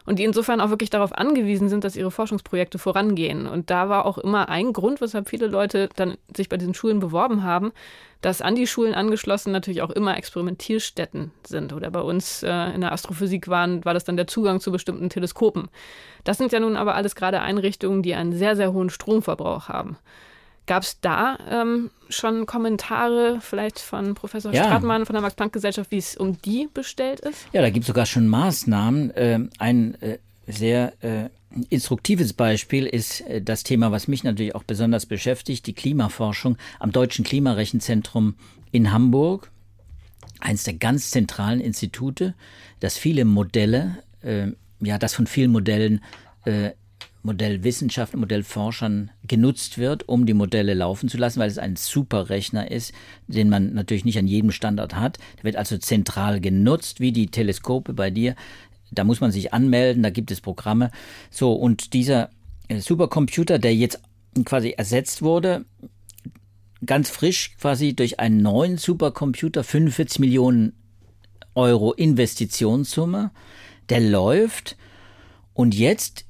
und 0.07 0.19
die 0.19 0.25
insofern 0.25 0.61
auch 0.61 0.71
wirklich 0.71 0.91
darauf 0.91 1.13
angewiesen 1.13 1.69
sind, 1.69 1.85
dass 1.85 1.97
ihre 1.97 2.11
Forschungsprojekte 2.11 2.79
vorangehen. 2.79 3.47
Und 3.47 3.71
da 3.71 3.89
war 3.89 4.07
auch 4.07 4.19
immer 4.19 4.49
ein 4.49 4.73
Grund, 4.73 5.01
weshalb 5.01 5.29
viele 5.29 5.47
Leute 5.47 5.89
dann 5.97 6.17
sich 6.35 6.49
bei 6.49 6.57
diesen 6.57 6.75
Schulen 6.75 7.01
beworben 7.01 7.43
haben, 7.43 7.73
dass 8.21 8.43
an 8.43 8.55
die 8.55 8.67
Schulen 8.67 8.95
angeschlossen 8.95 9.53
natürlich 9.53 9.83
auch 9.83 9.91
immer 9.91 10.17
Experimentierstätten 10.17 11.33
sind. 11.47 11.73
Oder 11.73 11.91
bei 11.91 12.01
uns 12.01 12.43
äh, 12.43 12.71
in 12.75 12.81
der 12.81 12.93
Astrophysik 12.93 13.49
waren, 13.49 13.85
war 13.85 13.95
das 13.95 14.05
dann 14.05 14.17
der 14.17 14.27
Zugang 14.27 14.61
zu 14.61 14.73
bestimmten 14.73 15.09
Teleskopen. 15.09 15.69
Das 16.25 16.39
sind 16.39 16.53
ja 16.53 16.61
nun 16.61 16.77
aber 16.77 16.95
alles 16.95 17.15
gerade 17.15 17.41
Einrichtungen, 17.41 18.03
die 18.03 18.15
einen 18.15 18.33
sehr, 18.33 18.57
sehr 18.57 18.73
hohen 18.73 18.91
Stromverbrauch 18.91 19.69
haben. 19.69 19.97
Gab 20.71 20.85
es 20.85 21.01
da 21.01 21.37
ähm, 21.51 21.91
schon 22.11 22.47
Kommentare 22.47 23.41
vielleicht 23.41 23.81
von 23.81 24.15
Professor 24.15 24.55
ja. 24.55 24.63
Stratmann 24.63 25.05
von 25.05 25.15
der 25.15 25.21
Max-Planck-Gesellschaft, 25.21 25.91
wie 25.91 25.99
es 25.99 26.17
um 26.17 26.41
die 26.43 26.69
bestellt 26.73 27.19
ist? 27.19 27.47
Ja, 27.53 27.61
da 27.61 27.71
gibt 27.71 27.83
es 27.83 27.87
sogar 27.89 28.07
schon 28.07 28.29
Maßnahmen. 28.29 29.11
Äh, 29.11 29.41
ein 29.59 30.01
äh, 30.01 30.19
sehr 30.47 30.93
äh, 31.03 31.29
instruktives 31.71 32.35
Beispiel 32.35 32.87
ist 32.87 33.23
äh, 33.23 33.43
das 33.43 33.65
Thema, 33.65 33.91
was 33.91 34.07
mich 34.07 34.23
natürlich 34.23 34.55
auch 34.55 34.63
besonders 34.63 35.07
beschäftigt, 35.07 35.67
die 35.67 35.73
Klimaforschung 35.73 36.57
am 36.79 36.93
Deutschen 36.93 37.25
Klimarechenzentrum 37.25 38.37
in 38.71 38.93
Hamburg. 38.93 39.51
Eines 40.39 40.63
der 40.63 40.75
ganz 40.75 41.11
zentralen 41.11 41.61
Institute, 41.61 42.35
das 42.79 42.97
viele 42.97 43.25
Modelle, 43.25 44.05
äh, 44.23 44.53
ja, 44.79 44.99
das 44.99 45.15
von 45.15 45.27
vielen 45.27 45.51
Modellen 45.51 46.01
Modellwissenschaften, 47.23 48.21
Modellforschern 48.21 49.11
genutzt 49.27 49.79
wird, 49.79 50.09
um 50.09 50.25
die 50.25 50.35
Modelle 50.35 50.75
laufen 50.75 51.09
zu 51.09 51.19
lassen, 51.19 51.41
weil 51.41 51.51
es 51.51 51.59
ein 51.59 51.77
super 51.77 52.31
Rechner 52.31 52.71
ist, 52.71 52.93
den 53.27 53.51
man 53.51 53.75
natürlich 53.75 54.05
nicht 54.05 54.19
an 54.19 54.27
jedem 54.27 54.51
Standort 54.51 54.97
hat. 54.97 55.19
Der 55.39 55.45
wird 55.45 55.57
also 55.57 55.77
zentral 55.77 56.41
genutzt, 56.41 57.01
wie 57.01 57.13
die 57.13 57.27
Teleskope 57.27 57.93
bei 57.93 58.11
dir. 58.11 58.35
Da 58.91 59.05
muss 59.05 59.21
man 59.21 59.33
sich 59.33 59.53
anmelden, 59.53 60.03
da 60.03 60.11
gibt 60.11 60.31
es 60.31 60.41
Programme. 60.41 60.91
So, 61.31 61.53
und 61.53 61.93
dieser 61.93 62.31
äh, 62.69 62.81
Supercomputer, 62.81 63.59
der 63.59 63.75
jetzt 63.75 64.01
quasi 64.45 64.71
ersetzt 64.71 65.23
wurde, 65.23 65.65
ganz 66.85 67.11
frisch 67.11 67.57
quasi 67.59 67.95
durch 67.95 68.19
einen 68.19 68.43
neuen 68.43 68.79
Supercomputer, 68.79 69.63
45 69.63 70.21
Millionen 70.21 70.73
Euro 71.55 71.93
Investitionssumme, 71.93 73.31
der 73.91 74.01
läuft 74.01 74.77
und 75.53 75.75
jetzt 75.75 76.25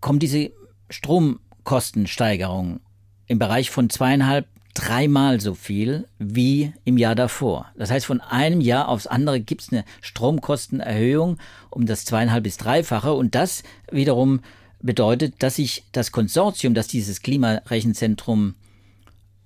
kommt 0.00 0.22
diese 0.22 0.50
Stromkostensteigerung 0.90 2.80
im 3.26 3.38
Bereich 3.38 3.70
von 3.70 3.90
zweieinhalb, 3.90 4.46
dreimal 4.74 5.40
so 5.40 5.54
viel 5.54 6.06
wie 6.18 6.72
im 6.84 6.98
Jahr 6.98 7.14
davor. 7.14 7.72
Das 7.76 7.90
heißt, 7.90 8.04
von 8.06 8.20
einem 8.20 8.60
Jahr 8.60 8.88
aufs 8.88 9.06
andere 9.06 9.40
gibt 9.40 9.62
es 9.62 9.72
eine 9.72 9.84
Stromkostenerhöhung 10.02 11.38
um 11.70 11.86
das 11.86 12.04
zweieinhalb 12.04 12.44
bis 12.44 12.58
dreifache 12.58 13.14
und 13.14 13.34
das 13.34 13.62
wiederum 13.90 14.40
bedeutet, 14.80 15.34
dass 15.42 15.56
sich 15.56 15.84
das 15.92 16.12
Konsortium, 16.12 16.74
das 16.74 16.88
dieses 16.88 17.22
Klimarechenzentrum 17.22 18.54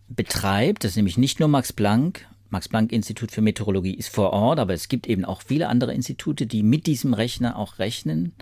betreibt, 0.08 0.82
das 0.82 0.92
ist 0.92 0.96
nämlich 0.96 1.16
nicht 1.18 1.38
nur 1.38 1.48
Max 1.48 1.72
Planck, 1.72 2.26
Max 2.50 2.68
Planck 2.68 2.90
Institut 2.92 3.30
für 3.30 3.40
Meteorologie 3.40 3.94
ist 3.94 4.08
vor 4.08 4.32
Ort, 4.32 4.58
aber 4.58 4.74
es 4.74 4.88
gibt 4.88 5.06
eben 5.06 5.24
auch 5.24 5.42
viele 5.42 5.68
andere 5.68 5.94
Institute, 5.94 6.46
die 6.46 6.64
mit 6.64 6.86
diesem 6.86 7.14
Rechner 7.14 7.56
auch 7.56 7.78
rechnen, 7.78 8.32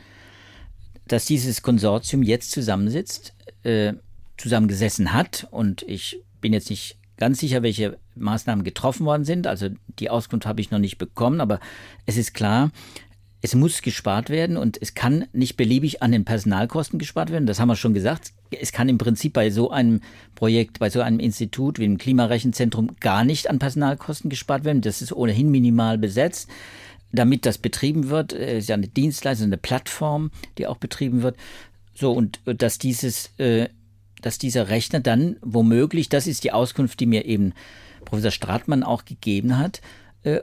dass 1.08 1.24
dieses 1.24 1.62
Konsortium 1.62 2.22
jetzt 2.22 2.50
zusammensitzt, 2.50 3.34
äh, 3.64 3.94
zusammengesessen 4.36 5.12
hat 5.12 5.48
und 5.50 5.82
ich 5.82 6.20
bin 6.40 6.52
jetzt 6.52 6.70
nicht 6.70 6.96
ganz 7.16 7.40
sicher, 7.40 7.62
welche 7.62 7.98
Maßnahmen 8.14 8.64
getroffen 8.64 9.04
worden 9.04 9.24
sind. 9.24 9.46
Also 9.46 9.68
die 9.98 10.10
Auskunft 10.10 10.46
habe 10.46 10.60
ich 10.60 10.70
noch 10.70 10.78
nicht 10.78 10.98
bekommen, 10.98 11.40
aber 11.40 11.60
es 12.06 12.16
ist 12.16 12.32
klar, 12.32 12.70
es 13.40 13.54
muss 13.54 13.82
gespart 13.82 14.30
werden 14.30 14.56
und 14.56 14.80
es 14.80 14.94
kann 14.94 15.26
nicht 15.32 15.56
beliebig 15.56 16.02
an 16.02 16.10
den 16.10 16.24
Personalkosten 16.24 16.98
gespart 16.98 17.30
werden. 17.30 17.46
Das 17.46 17.60
haben 17.60 17.68
wir 17.68 17.76
schon 17.76 17.94
gesagt. 17.94 18.32
Es 18.50 18.72
kann 18.72 18.88
im 18.88 18.98
Prinzip 18.98 19.32
bei 19.32 19.50
so 19.50 19.70
einem 19.70 20.00
Projekt, 20.34 20.80
bei 20.80 20.90
so 20.90 21.00
einem 21.00 21.20
Institut 21.20 21.78
wie 21.78 21.84
dem 21.84 21.98
Klimarechenzentrum 21.98 22.96
gar 23.00 23.24
nicht 23.24 23.48
an 23.48 23.60
Personalkosten 23.60 24.28
gespart 24.28 24.64
werden. 24.64 24.80
Das 24.82 25.02
ist 25.02 25.12
ohnehin 25.12 25.50
minimal 25.50 25.98
besetzt. 25.98 26.48
Damit 27.12 27.46
das 27.46 27.58
betrieben 27.58 28.10
wird, 28.10 28.32
äh, 28.32 28.58
ist 28.58 28.68
ja 28.68 28.74
eine 28.74 28.88
Dienstleistung, 28.88 29.46
eine 29.46 29.56
Plattform, 29.56 30.30
die 30.58 30.66
auch 30.66 30.76
betrieben 30.76 31.22
wird. 31.22 31.36
So, 31.94 32.12
und 32.12 32.40
äh, 32.46 32.54
dass 32.54 32.78
dieses, 32.78 33.30
äh, 33.38 33.68
dass 34.20 34.38
dieser 34.38 34.68
Rechner 34.68 35.00
dann 35.00 35.36
womöglich, 35.40 36.08
das 36.08 36.26
ist 36.26 36.44
die 36.44 36.52
Auskunft, 36.52 37.00
die 37.00 37.06
mir 37.06 37.24
eben 37.24 37.54
Professor 38.04 38.30
Stratmann 38.30 38.82
auch 38.82 39.04
gegeben 39.04 39.58
hat, 39.58 39.80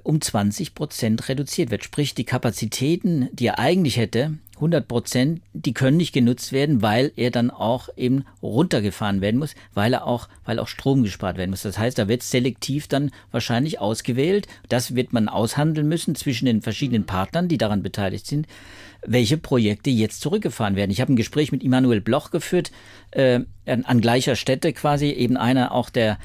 um 0.04 0.22
20 0.22 0.74
Prozent 0.74 1.28
reduziert 1.28 1.70
wird. 1.70 1.84
Sprich, 1.84 2.16
die 2.16 2.24
Kapazitäten, 2.24 3.28
die 3.34 3.48
er 3.48 3.60
eigentlich 3.60 3.98
hätte, 3.98 4.38
100 4.56 4.88
Prozent, 4.88 5.42
die 5.54 5.74
können 5.74 5.98
nicht 5.98 6.14
genutzt 6.14 6.52
werden, 6.52 6.82
weil 6.82 7.12
er 7.16 7.32
dann 7.32 7.52
auch 7.52 7.90
eben 7.98 8.26
runtergefahren 8.42 9.22
werden 9.22 9.40
muss, 9.40 9.56
weil 9.74 9.94
er 9.94 10.06
auch, 10.06 10.28
weil 10.46 10.60
auch 10.60 10.68
Strom 10.68 11.04
gespart 11.04 11.38
werden 11.38 11.52
muss. 11.52 11.64
Das 11.64 11.78
heißt, 11.78 11.98
da 11.98 12.08
wird 12.08 12.24
selektiv 12.24 12.88
dann 12.88 13.12
wahrscheinlich 13.32 13.80
ausgewählt. 13.80 14.48
Das 14.70 14.96
wird 14.96 15.14
man 15.14 15.30
aushandeln 15.30 15.88
müssen 15.88 16.16
zwischen 16.16 16.46
den 16.46 16.62
verschiedenen 16.62 17.06
Partnern, 17.06 17.48
die 17.48 17.58
daran 17.58 17.84
beteiligt 17.84 18.28
sind, 18.28 18.48
welche 19.06 19.38
Projekte 19.38 19.90
jetzt 19.90 20.22
zurückgefahren 20.22 20.76
werden. 20.76 20.92
Ich 20.92 21.02
habe 21.02 21.14
ein 21.14 21.18
Gespräch 21.18 21.52
mit 21.52 21.64
Immanuel 21.64 22.02
Bloch 22.02 22.32
geführt, 22.32 22.72
äh, 23.12 23.42
an, 23.66 23.86
an 23.86 24.02
gleicher 24.02 24.36
Stätte 24.36 24.74
quasi, 24.74 25.08
eben 25.08 25.38
einer 25.38 25.72
auch 25.72 25.90
der 25.90 26.18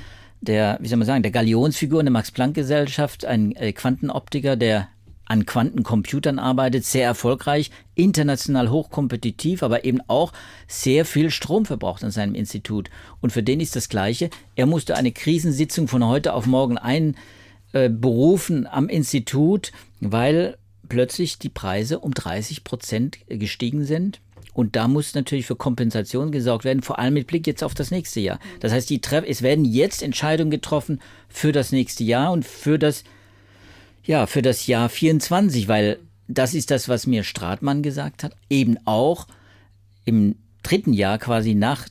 der, 0.43 0.79
wie 0.81 0.89
soll 0.89 0.97
man 0.97 1.07
sagen, 1.07 1.23
der 1.23 1.33
Galionsfigur 1.33 2.01
in 2.01 2.07
der 2.07 2.13
Max-Planck-Gesellschaft, 2.13 3.25
ein 3.25 3.55
äh, 3.57 3.73
Quantenoptiker, 3.73 4.57
der 4.57 4.89
an 5.31 5.47
Quantencomputern 5.47 6.41
arbeitet, 6.41 6.85
sehr 6.85 7.07
erfolgreich, 7.07 7.71
international 7.95 8.69
hochkompetitiv, 8.69 9.63
aber 9.63 9.85
eben 9.85 10.01
auch 10.09 10.33
sehr 10.67 11.05
viel 11.05 11.31
Strom 11.31 11.67
verbraucht 11.67 12.03
an 12.03 12.11
seinem 12.11 12.35
Institut. 12.35 12.91
Und 13.21 13.33
für 13.33 13.45
den 13.45 13.61
ist 13.61 13.77
das 13.77 13.89
Gleiche. 13.89 14.29
Er 14.57 14.67
musste 14.67 14.97
eine 14.97 15.13
Krisensitzung 15.13 15.87
von 15.87 16.05
heute 16.05 16.35
auf 16.35 16.47
morgen 16.47 16.79
einberufen 16.79 18.67
am 18.67 18.89
Institut, 18.89 19.71
weil 20.01 20.57
plötzlich 20.89 21.39
die 21.39 21.49
Preise 21.49 22.01
um 22.01 22.13
30 22.13 22.65
Prozent 22.65 23.19
gestiegen 23.29 23.85
sind. 23.85 24.21
Und 24.53 24.75
da 24.75 24.89
muss 24.89 25.15
natürlich 25.15 25.47
für 25.47 25.55
Kompensation 25.55 26.33
gesorgt 26.33 26.65
werden, 26.65 26.83
vor 26.83 26.99
allem 26.99 27.15
mit 27.15 27.29
Blick 27.29 27.47
jetzt 27.47 27.63
auf 27.63 27.75
das 27.75 27.93
nächste 27.93 28.19
Jahr. 28.19 28.41
Das 28.59 28.73
heißt, 28.73 28.91
die 28.91 29.01
es 29.29 29.43
werden 29.43 29.65
jetzt 29.65 30.03
Entscheidungen 30.03 30.51
getroffen 30.51 31.01
für 31.29 31.53
das 31.53 31.71
nächste 31.71 32.03
Jahr 32.03 32.33
und 32.33 32.45
für 32.45 32.81
das, 32.81 33.05
ja, 34.05 34.27
für 34.27 34.43
das 34.43 34.67
Jahr 34.67 34.89
24, 34.89 35.69
weil 35.69 35.99
das 36.29 36.55
ist 36.55 36.71
das, 36.71 36.89
was 36.89 37.07
mir 37.07 37.25
Stratmann 37.25 37.83
gesagt 37.83 38.25
hat. 38.25 38.37
Eben 38.49 38.79
auch 38.85 39.27
im 40.05 40.37
dritten 40.63 40.93
Jahr 40.93 41.19
quasi 41.19 41.55
nach 41.55 41.89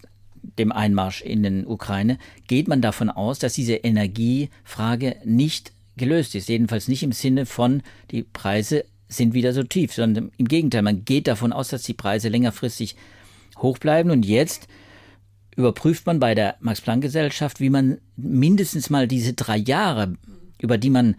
dem 0.58 0.72
Einmarsch 0.72 1.22
in 1.22 1.44
den 1.44 1.68
Ukraine 1.68 2.18
geht 2.48 2.68
man 2.68 2.82
davon 2.82 3.10
aus, 3.10 3.40
dass 3.40 3.54
diese 3.54 3.76
Energiefrage 3.76 5.18
nicht 5.26 5.74
gelöst 5.98 6.36
ist. 6.36 6.50
Jedenfalls 6.50 6.88
nicht 6.88 7.04
im 7.04 7.12
Sinne 7.12 7.46
von, 7.46 7.84
die 8.12 8.24
Preise 8.24 8.86
sind 9.08 9.34
wieder 9.34 9.54
so 9.54 9.64
tief, 9.64 9.94
sondern 9.94 10.32
im 10.38 10.48
Gegenteil, 10.48 10.82
man 10.82 11.04
geht 11.04 11.28
davon 11.28 11.52
aus, 11.52 11.70
dass 11.70 11.84
die 11.84 11.94
Preise 11.94 12.30
längerfristig 12.30 12.96
hoch 13.58 13.78
bleiben 13.78 14.12
und 14.12 14.26
jetzt 14.26 14.68
überprüft 15.56 16.06
man 16.06 16.20
bei 16.20 16.36
der 16.36 16.56
Max-Planck-Gesellschaft, 16.62 17.60
wie 17.60 17.70
man 17.70 17.98
mindestens 18.16 18.90
mal 18.90 19.08
diese 19.08 19.34
drei 19.34 19.58
Jahre, 19.58 20.16
über 20.60 20.78
die 20.78 20.90
man 20.90 21.16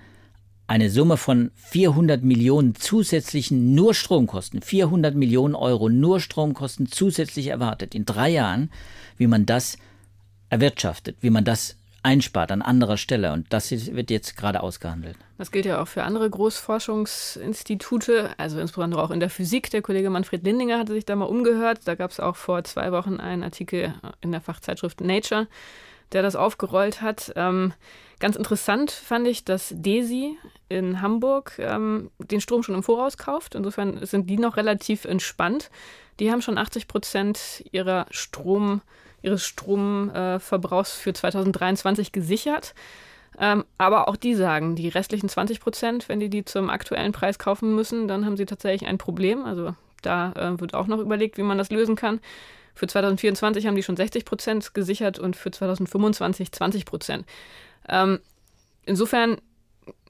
eine 0.70 0.88
Summe 0.88 1.16
von 1.16 1.50
400 1.56 2.22
Millionen 2.22 2.76
zusätzlichen 2.76 3.74
nur 3.74 3.92
Stromkosten, 3.92 4.62
400 4.62 5.16
Millionen 5.16 5.56
Euro 5.56 5.88
nur 5.88 6.20
Stromkosten 6.20 6.86
zusätzlich 6.86 7.48
erwartet 7.48 7.92
in 7.92 8.06
drei 8.06 8.28
Jahren, 8.28 8.70
wie 9.16 9.26
man 9.26 9.46
das 9.46 9.78
erwirtschaftet, 10.48 11.16
wie 11.22 11.30
man 11.30 11.44
das 11.44 11.74
einspart 12.04 12.52
an 12.52 12.62
anderer 12.62 12.98
Stelle. 12.98 13.32
Und 13.32 13.52
das 13.52 13.72
wird 13.72 14.10
jetzt 14.10 14.36
gerade 14.36 14.62
ausgehandelt. 14.62 15.16
Das 15.38 15.50
gilt 15.50 15.66
ja 15.66 15.82
auch 15.82 15.88
für 15.88 16.04
andere 16.04 16.30
Großforschungsinstitute, 16.30 18.38
also 18.38 18.60
insbesondere 18.60 19.02
auch 19.02 19.10
in 19.10 19.18
der 19.18 19.28
Physik. 19.28 19.70
Der 19.70 19.82
Kollege 19.82 20.08
Manfred 20.08 20.44
Lindinger 20.44 20.78
hatte 20.78 20.92
sich 20.92 21.04
da 21.04 21.16
mal 21.16 21.24
umgehört. 21.24 21.80
Da 21.86 21.96
gab 21.96 22.12
es 22.12 22.20
auch 22.20 22.36
vor 22.36 22.62
zwei 22.62 22.92
Wochen 22.92 23.16
einen 23.16 23.42
Artikel 23.42 23.92
in 24.20 24.30
der 24.30 24.40
Fachzeitschrift 24.40 25.00
Nature, 25.00 25.48
der 26.12 26.22
das 26.22 26.36
aufgerollt 26.36 27.02
hat. 27.02 27.32
Ähm, 27.34 27.72
ganz 28.20 28.36
interessant 28.36 28.92
fand 28.92 29.26
ich, 29.26 29.44
dass 29.44 29.74
DESI 29.76 30.38
in 30.70 31.02
Hamburg 31.02 31.58
ähm, 31.58 32.10
den 32.18 32.40
Strom 32.40 32.62
schon 32.62 32.74
im 32.74 32.82
Voraus 32.82 33.18
kauft. 33.18 33.54
Insofern 33.54 34.06
sind 34.06 34.30
die 34.30 34.38
noch 34.38 34.56
relativ 34.56 35.04
entspannt. 35.04 35.70
Die 36.20 36.30
haben 36.30 36.40
schon 36.40 36.56
80 36.56 36.88
Prozent 36.88 37.64
ihrer 37.72 38.06
Strom 38.10 38.80
ihres 39.22 39.44
Stromverbrauchs 39.44 40.94
für 40.94 41.12
2023 41.12 42.12
gesichert. 42.12 42.74
Ähm, 43.38 43.64
aber 43.78 44.08
auch 44.08 44.16
die 44.16 44.34
sagen, 44.34 44.76
die 44.76 44.88
restlichen 44.88 45.28
20 45.28 45.60
Prozent, 45.60 46.08
wenn 46.08 46.20
die 46.20 46.30
die 46.30 46.44
zum 46.44 46.70
aktuellen 46.70 47.12
Preis 47.12 47.38
kaufen 47.38 47.74
müssen, 47.74 48.08
dann 48.08 48.24
haben 48.24 48.36
sie 48.36 48.46
tatsächlich 48.46 48.88
ein 48.88 48.98
Problem. 48.98 49.44
Also 49.44 49.74
da 50.02 50.32
äh, 50.32 50.60
wird 50.60 50.74
auch 50.74 50.86
noch 50.86 50.98
überlegt, 50.98 51.38
wie 51.38 51.42
man 51.42 51.58
das 51.58 51.70
lösen 51.70 51.96
kann. 51.96 52.20
Für 52.74 52.86
2024 52.86 53.66
haben 53.66 53.74
die 53.74 53.82
schon 53.82 53.96
60 53.96 54.24
Prozent 54.24 54.74
gesichert 54.74 55.18
und 55.18 55.36
für 55.36 55.50
2025 55.50 56.52
20 56.52 56.84
Prozent. 56.86 57.26
Ähm, 57.88 58.20
insofern 58.84 59.38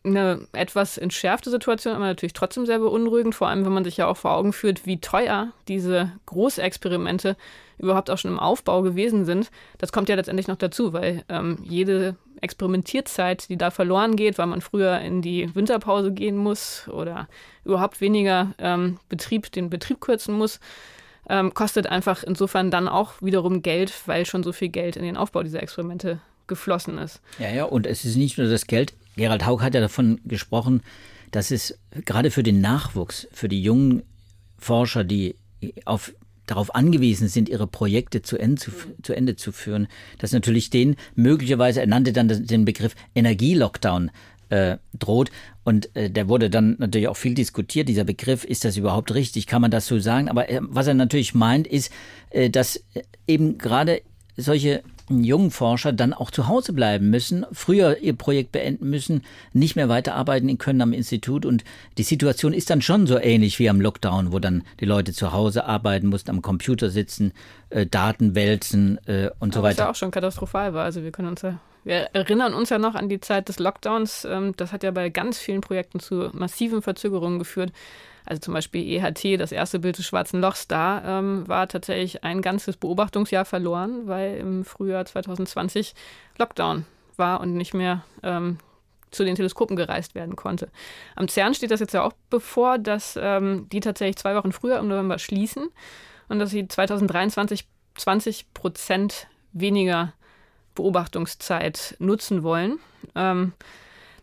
eine 0.02 0.47
etwas 0.52 0.97
entschärfte 0.97 1.50
Situation, 1.50 1.95
aber 1.95 2.07
natürlich 2.07 2.33
trotzdem 2.33 2.64
sehr 2.64 2.78
beunruhigend, 2.78 3.35
vor 3.35 3.49
allem 3.49 3.64
wenn 3.64 3.73
man 3.73 3.85
sich 3.85 3.99
ja 3.99 4.07
auch 4.07 4.16
vor 4.16 4.33
Augen 4.33 4.52
führt, 4.52 4.87
wie 4.87 5.00
teuer 5.00 5.52
diese 5.69 6.12
Großexperimente 6.26 7.37
überhaupt 7.78 8.11
auch 8.11 8.19
schon 8.19 8.30
im 8.30 8.38
Aufbau 8.38 8.83
gewesen 8.83 9.25
sind. 9.25 9.50
Das 9.78 9.92
kommt 9.92 10.09
ja 10.09 10.14
letztendlich 10.14 10.49
noch 10.49 10.57
dazu, 10.57 10.92
weil 10.92 11.25
ähm, 11.28 11.59
jede 11.62 12.16
Experimentierzeit, 12.40 13.49
die 13.49 13.59
da 13.59 13.71
verloren 13.71 14.16
geht, 14.16 14.38
weil 14.38 14.47
man 14.47 14.61
früher 14.61 15.00
in 15.00 15.23
die 15.23 15.54
Winterpause 15.54 16.12
gehen 16.12 16.37
muss 16.37 16.88
oder 16.88 17.28
überhaupt 17.64 18.00
weniger 18.00 18.54
ähm, 18.59 18.99
Betrieb, 19.09 19.52
den 19.52 19.69
Betrieb 19.69 20.00
kürzen 20.00 20.35
muss, 20.35 20.61
ähm, 21.28 21.52
kostet 21.52 21.87
einfach 21.87 22.23
insofern 22.23 22.71
dann 22.71 22.88
auch 22.88 23.14
wiederum 23.21 23.62
Geld, 23.62 23.92
weil 24.07 24.25
schon 24.25 24.42
so 24.42 24.52
viel 24.52 24.69
Geld 24.69 24.97
in 24.97 25.02
den 25.02 25.16
Aufbau 25.16 25.42
dieser 25.42 25.62
Experimente 25.62 26.21
geflossen 26.47 26.99
ist. 26.99 27.21
Ja, 27.38 27.50
ja, 27.50 27.64
und 27.64 27.87
es 27.87 28.04
ist 28.04 28.16
nicht 28.16 28.38
nur 28.38 28.49
das 28.49 28.66
Geld. 28.66 28.95
Gerald 29.17 29.47
Haug 29.47 29.62
hat 29.62 29.75
ja 29.75 29.81
davon 29.81 30.21
gesprochen, 30.25 30.83
dass 31.31 31.50
es 31.50 31.79
gerade 32.05 32.31
für 32.31 32.43
den 32.43 32.61
Nachwuchs, 32.61 33.29
für 33.33 33.49
die 33.49 33.62
jungen 33.62 34.02
Forscher, 34.59 35.05
die 35.05 35.37
auf 35.85 36.12
darauf 36.47 36.75
angewiesen 36.75 37.29
sind, 37.29 37.49
ihre 37.49 37.69
Projekte 37.69 38.23
zu 38.23 38.37
Ende 38.37 38.61
zu, 38.61 38.73
zu 39.02 39.12
Ende 39.14 39.37
zu 39.37 39.52
führen, 39.52 39.87
dass 40.19 40.33
natürlich 40.33 40.69
den 40.71 40.97
möglicherweise, 41.14 41.81
er 41.81 41.87
nannte 41.87 42.12
dann 42.12 42.29
den 42.29 42.64
Begriff 42.64 42.97
Energielockdown, 43.14 44.11
äh, 44.50 44.79
droht. 44.99 45.31
Und 45.64 45.95
äh, 45.97 46.11
der 46.11 46.29
wurde 46.29 46.50
dann 46.50 46.76
natürlich 46.79 47.09
auch 47.09 47.17
viel 47.17 47.35
diskutiert, 47.35 47.88
dieser 47.88 48.05
Begriff, 48.05 48.45
ist 48.45 48.64
das 48.64 48.76
überhaupt 48.76 49.14
richtig, 49.14 49.47
kann 49.47 49.62
man 49.62 49.71
das 49.71 49.87
so 49.87 49.99
sagen? 49.99 50.29
Aber 50.29 50.50
äh, 50.50 50.59
was 50.61 50.88
er 50.88 50.95
natürlich 50.95 51.35
meint, 51.35 51.67
ist, 51.67 51.93
äh, 52.31 52.50
dass 52.50 52.76
äh, 52.95 53.02
eben 53.26 53.59
gerade 53.59 54.02
solche 54.37 54.83
jungen 55.11 55.50
Forscher 55.50 55.93
dann 55.93 56.12
auch 56.12 56.31
zu 56.31 56.47
Hause 56.47 56.73
bleiben 56.73 57.11
müssen, 57.11 57.45
früher 57.52 57.99
ihr 57.99 58.14
Projekt 58.14 58.52
beenden 58.52 58.88
müssen, 58.88 59.23
nicht 59.52 59.76
mehr 59.76 59.88
weiterarbeiten 59.88 60.57
können 60.59 60.81
am 60.81 60.93
Institut. 60.93 61.45
Und 61.45 61.64
die 61.99 62.02
Situation 62.02 62.52
ist 62.52 62.71
dann 62.71 62.83
schon 62.83 63.07
so 63.07 63.19
ähnlich 63.19 63.59
wie 63.59 63.69
am 63.69 63.81
Lockdown, 63.81 64.33
wo 64.33 64.38
dann 64.38 64.62
die 64.79 64.85
Leute 64.85 65.12
zu 65.12 65.33
Hause 65.33 65.64
arbeiten 65.64 66.07
mussten, 66.07 66.31
am 66.31 66.43
Computer 66.43 66.90
sitzen, 66.90 67.33
äh, 67.71 67.87
Daten 67.87 68.35
wälzen 68.35 68.99
äh, 69.07 69.31
und 69.40 69.55
so 69.55 69.62
weiter. 69.62 69.79
Was 69.79 69.85
ja 69.85 69.90
auch 69.90 69.95
schon 69.97 70.11
katastrophal 70.11 70.75
war. 70.75 70.85
Also 70.85 71.02
wir 71.02 71.11
können 71.11 71.29
uns 71.29 71.43
ja 71.43 71.59
wir 71.84 72.10
erinnern 72.12 72.54
uns 72.54 72.70
ja 72.70 72.78
noch 72.78 72.94
an 72.94 73.08
die 73.08 73.20
Zeit 73.20 73.49
des 73.49 73.58
Lockdowns. 73.58 74.25
Ähm, 74.25 74.54
das 74.56 74.72
hat 74.72 74.82
ja 74.82 74.90
bei 74.90 75.08
ganz 75.08 75.38
vielen 75.38 75.60
Projekten 75.60 76.00
zu 76.00 76.30
massiven 76.32 76.82
Verzögerungen 76.82 77.38
geführt. 77.38 77.72
Also 78.26 78.40
zum 78.40 78.54
Beispiel 78.54 78.82
EHT, 78.82 79.40
das 79.40 79.50
erste 79.50 79.78
Bild 79.78 79.99
des 79.99 80.06
Schwarzen 80.06 80.40
Lochs, 80.40 80.68
da 80.68 81.18
ähm, 81.18 81.49
war 81.49 81.68
tatsächlich 81.68 82.22
ein 82.22 82.42
ganzes 82.42 82.76
Beobachtungsjahr 82.76 83.44
verloren, 83.44 84.06
weil 84.06 84.37
im 84.37 84.64
Frühjahr 84.64 85.04
2020 85.04 85.94
Lockdown 86.38 86.84
war 87.16 87.40
und 87.40 87.54
nicht 87.54 87.75
mehr 87.75 88.04
ähm, 88.22 88.58
zu 89.10 89.25
den 89.25 89.34
Teleskopen 89.34 89.76
gereist 89.76 90.14
werden 90.14 90.37
konnte. 90.37 90.68
Am 91.16 91.28
CERN 91.28 91.54
steht 91.54 91.70
das 91.70 91.80
jetzt 91.80 91.94
ja 91.94 92.02
auch 92.02 92.12
bevor, 92.28 92.78
dass 92.78 93.18
ähm, 93.20 93.66
die 93.72 93.80
tatsächlich 93.80 94.16
zwei 94.16 94.34
Wochen 94.37 94.52
früher 94.52 94.78
im 94.78 94.88
November 94.88 95.18
schließen 95.18 95.68
und 96.28 96.38
dass 96.38 96.50
sie 96.50 96.68
2023 96.68 97.66
20 97.96 98.54
Prozent 98.54 99.26
weniger 99.52 100.12
Beobachtungszeit 100.74 101.96
nutzen 101.98 102.42
wollen. 102.42 102.78
Ähm, 103.14 103.52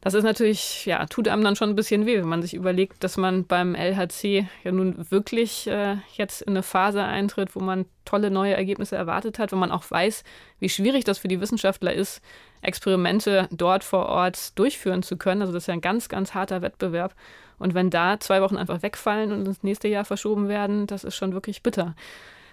das 0.02 0.14
ist 0.14 0.24
natürlich, 0.24 0.86
ja, 0.86 1.06
tut 1.08 1.28
einem 1.28 1.44
dann 1.44 1.56
schon 1.56 1.70
ein 1.70 1.76
bisschen 1.76 2.06
weh, 2.06 2.20
wenn 2.20 2.30
man 2.30 2.42
sich 2.42 2.54
überlegt, 2.54 3.04
dass 3.04 3.18
man 3.18 3.46
beim 3.46 3.76
LHC 3.76 4.48
ja 4.64 4.72
nun 4.72 5.12
wirklich 5.12 5.68
äh, 5.68 5.98
jetzt 6.14 6.44
in 6.44 6.54
eine 6.54 6.64
Phase 6.64 7.04
eintritt, 7.04 7.56
wo 7.56 7.60
man 7.60 7.86
tolle 8.06 8.30
neue 8.30 8.54
Ergebnisse 8.54 8.96
erwartet 8.96 9.40
hat, 9.40 9.52
wo 9.52 9.56
man 9.56 9.72
auch 9.72 9.90
weiß, 9.90 10.24
wie 10.60 10.70
schwierig 10.70 11.04
das 11.04 11.18
für 11.18 11.28
die 11.28 11.42
Wissenschaftler 11.42 11.94
ist, 11.94 12.22
Experimente 12.62 13.48
dort 13.52 13.84
vor 13.84 14.06
Ort 14.06 14.58
durchführen 14.58 15.04
zu 15.04 15.18
können. 15.18 15.42
Also 15.42 15.54
das 15.54 15.64
ist 15.64 15.68
ja 15.68 15.74
ein 15.74 15.82
ganz, 15.82 16.10
ganz 16.10 16.34
harter 16.34 16.62
Wettbewerb. 16.62 17.16
Und 17.60 17.74
wenn 17.74 17.90
da 17.90 18.20
zwei 18.20 18.42
Wochen 18.42 18.58
einfach 18.58 18.84
wegfallen 18.84 19.32
und 19.32 19.46
ins 19.46 19.64
nächste 19.64 19.88
Jahr 19.88 20.06
verschoben 20.06 20.48
werden, 20.48 20.86
das 20.86 21.04
ist 21.04 21.16
schon 21.16 21.34
wirklich 21.34 21.64
bitter. 21.64 21.96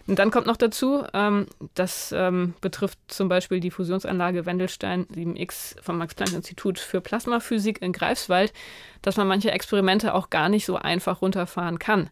Und 0.06 0.18
dann 0.18 0.30
kommt 0.30 0.46
noch 0.46 0.58
dazu, 0.58 1.02
ähm, 1.14 1.46
das 1.75 2.12
ähm, 2.16 2.54
betrifft 2.61 2.99
zum 3.08 3.28
Beispiel 3.28 3.61
die 3.61 3.70
Fusionsanlage 3.70 4.44
Wendelstein 4.44 5.06
7X 5.06 5.80
vom 5.80 5.96
Max-Planck-Institut 5.96 6.78
für 6.78 7.00
Plasmaphysik 7.00 7.80
in 7.80 7.92
Greifswald, 7.92 8.52
dass 9.00 9.16
man 9.16 9.26
manche 9.26 9.50
Experimente 9.50 10.14
auch 10.14 10.28
gar 10.28 10.50
nicht 10.50 10.66
so 10.66 10.76
einfach 10.76 11.23
runterfahren 11.23 11.78
kann, 11.78 12.11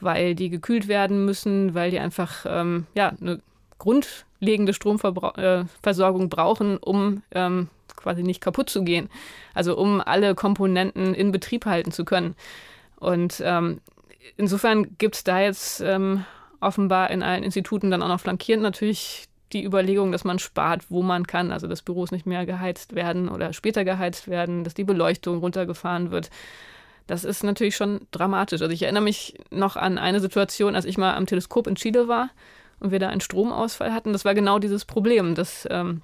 weil 0.00 0.36
die 0.36 0.48
gekühlt 0.48 0.86
werden 0.86 1.24
müssen, 1.24 1.74
weil 1.74 1.90
die 1.90 1.98
einfach 1.98 2.46
ähm, 2.48 2.86
ja, 2.94 3.12
eine 3.20 3.40
grundlegende 3.78 4.72
Stromversorgung 4.72 6.24
äh, 6.24 6.28
brauchen, 6.28 6.76
um 6.76 7.22
ähm, 7.32 7.68
quasi 7.96 8.22
nicht 8.22 8.40
kaputt 8.40 8.70
zu 8.70 8.84
gehen. 8.84 9.10
Also 9.54 9.76
um 9.76 10.00
alle 10.00 10.36
Komponenten 10.36 11.14
in 11.14 11.32
Betrieb 11.32 11.66
halten 11.66 11.90
zu 11.90 12.04
können. 12.04 12.36
Und 12.96 13.42
ähm, 13.44 13.80
insofern 14.36 14.96
gibt 14.98 15.16
es 15.16 15.24
da 15.24 15.40
jetzt 15.40 15.80
ähm, 15.80 16.24
offenbar 16.64 17.10
in 17.10 17.22
allen 17.22 17.42
Instituten 17.42 17.90
dann 17.90 18.02
auch 18.02 18.08
noch 18.08 18.20
flankierend 18.20 18.62
natürlich 18.62 19.28
die 19.52 19.64
Überlegung, 19.64 20.10
dass 20.10 20.24
man 20.24 20.38
spart, 20.38 20.90
wo 20.90 21.02
man 21.02 21.26
kann, 21.26 21.52
also 21.52 21.66
dass 21.66 21.82
Büros 21.82 22.10
nicht 22.10 22.26
mehr 22.26 22.44
geheizt 22.44 22.94
werden 22.94 23.28
oder 23.28 23.52
später 23.52 23.84
geheizt 23.84 24.28
werden, 24.28 24.64
dass 24.64 24.74
die 24.74 24.84
Beleuchtung 24.84 25.38
runtergefahren 25.38 26.10
wird. 26.10 26.30
Das 27.06 27.24
ist 27.24 27.44
natürlich 27.44 27.76
schon 27.76 28.00
dramatisch. 28.10 28.62
Also 28.62 28.72
ich 28.72 28.82
erinnere 28.82 29.02
mich 29.02 29.38
noch 29.50 29.76
an 29.76 29.98
eine 29.98 30.20
Situation, 30.20 30.74
als 30.74 30.86
ich 30.86 30.98
mal 30.98 31.14
am 31.14 31.26
Teleskop 31.26 31.66
in 31.66 31.76
Chile 31.76 32.08
war 32.08 32.30
und 32.80 32.90
wir 32.90 32.98
da 32.98 33.08
einen 33.08 33.20
Stromausfall 33.20 33.92
hatten. 33.92 34.12
Das 34.12 34.24
war 34.24 34.34
genau 34.34 34.58
dieses 34.58 34.84
Problem, 34.84 35.34
dass 35.34 35.68
ähm, 35.70 36.02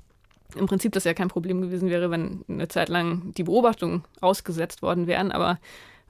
im 0.54 0.66
Prinzip 0.66 0.92
das 0.92 1.04
ja 1.04 1.14
kein 1.14 1.28
Problem 1.28 1.62
gewesen 1.62 1.88
wäre, 1.88 2.10
wenn 2.10 2.44
eine 2.48 2.68
Zeit 2.68 2.88
lang 2.88 3.32
die 3.34 3.44
Beobachtungen 3.44 4.04
ausgesetzt 4.20 4.82
worden 4.82 5.06
wären, 5.06 5.32
aber 5.32 5.58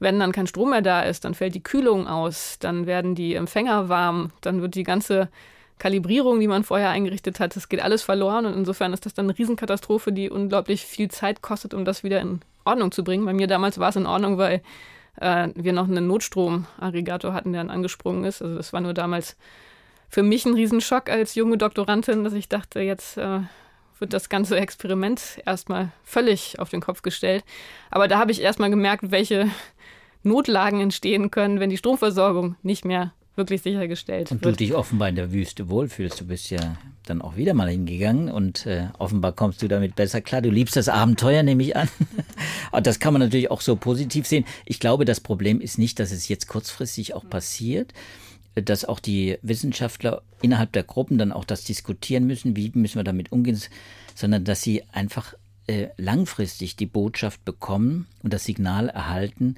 wenn 0.00 0.18
dann 0.18 0.32
kein 0.32 0.46
Strom 0.46 0.70
mehr 0.70 0.82
da 0.82 1.02
ist, 1.02 1.24
dann 1.24 1.34
fällt 1.34 1.54
die 1.54 1.62
Kühlung 1.62 2.08
aus, 2.08 2.58
dann 2.58 2.86
werden 2.86 3.14
die 3.14 3.34
Empfänger 3.34 3.88
warm, 3.88 4.32
dann 4.40 4.62
wird 4.62 4.74
die 4.74 4.82
ganze 4.82 5.28
Kalibrierung, 5.78 6.40
die 6.40 6.48
man 6.48 6.64
vorher 6.64 6.90
eingerichtet 6.90 7.40
hat, 7.40 7.56
das 7.56 7.68
geht 7.68 7.82
alles 7.82 8.02
verloren 8.02 8.46
und 8.46 8.54
insofern 8.54 8.92
ist 8.92 9.06
das 9.06 9.14
dann 9.14 9.26
eine 9.26 9.38
Riesenkatastrophe, 9.38 10.12
die 10.12 10.28
unglaublich 10.28 10.84
viel 10.84 11.10
Zeit 11.10 11.42
kostet, 11.42 11.74
um 11.74 11.84
das 11.84 12.02
wieder 12.02 12.20
in 12.20 12.40
Ordnung 12.64 12.92
zu 12.92 13.04
bringen. 13.04 13.24
Bei 13.24 13.32
mir 13.32 13.46
damals 13.46 13.78
war 13.78 13.88
es 13.88 13.96
in 13.96 14.06
Ordnung, 14.06 14.36
weil 14.38 14.62
äh, 15.20 15.48
wir 15.54 15.72
noch 15.72 15.88
einen 15.88 16.06
Notstromaggregator 16.06 17.32
hatten, 17.32 17.52
der 17.52 17.62
dann 17.62 17.70
angesprungen 17.70 18.24
ist. 18.24 18.42
Also 18.42 18.56
das 18.56 18.72
war 18.72 18.80
nur 18.80 18.94
damals 18.94 19.36
für 20.08 20.22
mich 20.22 20.44
ein 20.44 20.54
Riesenschock 20.54 21.08
als 21.08 21.34
junge 21.34 21.56
Doktorandin, 21.56 22.24
dass 22.24 22.32
ich 22.32 22.48
dachte, 22.48 22.80
jetzt 22.80 23.16
äh, 23.16 23.40
wird 24.00 24.12
das 24.12 24.28
ganze 24.28 24.58
Experiment 24.58 25.40
erstmal 25.46 25.92
völlig 26.04 26.58
auf 26.58 26.70
den 26.70 26.80
Kopf 26.80 27.02
gestellt. 27.02 27.44
Aber 27.90 28.08
da 28.08 28.18
habe 28.18 28.32
ich 28.32 28.40
erstmal 28.40 28.70
gemerkt, 28.70 29.10
welche 29.10 29.48
Notlagen 30.22 30.80
entstehen 30.80 31.30
können, 31.30 31.60
wenn 31.60 31.70
die 31.70 31.76
Stromversorgung 31.76 32.56
nicht 32.62 32.84
mehr 32.84 33.12
wirklich 33.36 33.62
sichergestellt 33.62 34.30
und 34.30 34.42
wird. 34.42 34.46
Und 34.46 34.60
du 34.60 34.64
dich 34.64 34.74
offenbar 34.74 35.08
in 35.08 35.14
der 35.14 35.32
Wüste 35.32 35.68
wohlfühlst. 35.68 36.20
Du 36.20 36.26
bist 36.26 36.50
ja 36.50 36.76
dann 37.06 37.22
auch 37.22 37.36
wieder 37.36 37.54
mal 37.54 37.68
hingegangen 37.68 38.30
und 38.30 38.66
äh, 38.66 38.88
offenbar 38.98 39.32
kommst 39.32 39.62
du 39.62 39.68
damit 39.68 39.96
besser 39.96 40.20
klar. 40.20 40.42
Du 40.42 40.50
liebst 40.50 40.76
das 40.76 40.88
Abenteuer, 40.88 41.42
nehme 41.42 41.62
ich 41.62 41.76
an. 41.76 41.88
Aber 42.72 42.82
das 42.82 42.98
kann 42.98 43.12
man 43.12 43.20
natürlich 43.20 43.50
auch 43.50 43.60
so 43.60 43.76
positiv 43.76 44.26
sehen. 44.26 44.44
Ich 44.66 44.80
glaube, 44.80 45.04
das 45.04 45.20
Problem 45.20 45.60
ist 45.60 45.78
nicht, 45.78 45.98
dass 46.00 46.12
es 46.12 46.28
jetzt 46.28 46.48
kurzfristig 46.48 47.14
auch 47.14 47.28
passiert, 47.28 47.94
dass 48.54 48.84
auch 48.84 49.00
die 49.00 49.38
Wissenschaftler 49.42 50.22
innerhalb 50.42 50.72
der 50.72 50.82
Gruppen 50.82 51.18
dann 51.18 51.32
auch 51.32 51.44
das 51.44 51.64
diskutieren 51.64 52.26
müssen, 52.26 52.56
wie 52.56 52.72
müssen 52.74 52.96
wir 52.96 53.04
damit 53.04 53.32
umgehen, 53.32 53.60
sondern 54.14 54.44
dass 54.44 54.62
sie 54.62 54.82
einfach 54.92 55.34
äh, 55.66 55.88
langfristig 55.96 56.76
die 56.76 56.86
Botschaft 56.86 57.44
bekommen 57.44 58.06
und 58.22 58.32
das 58.32 58.44
Signal 58.44 58.88
erhalten, 58.88 59.56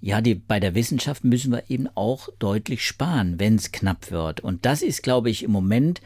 ja, 0.00 0.20
die, 0.20 0.34
bei 0.34 0.60
der 0.60 0.74
Wissenschaft 0.74 1.24
müssen 1.24 1.52
wir 1.52 1.68
eben 1.68 1.86
auch 1.94 2.28
deutlich 2.38 2.86
sparen, 2.86 3.38
wenn 3.38 3.56
es 3.56 3.70
knapp 3.70 4.10
wird. 4.10 4.40
Und 4.40 4.64
das 4.64 4.80
ist, 4.80 5.02
glaube 5.02 5.28
ich, 5.28 5.42
im 5.42 5.50
Moment 5.50 6.00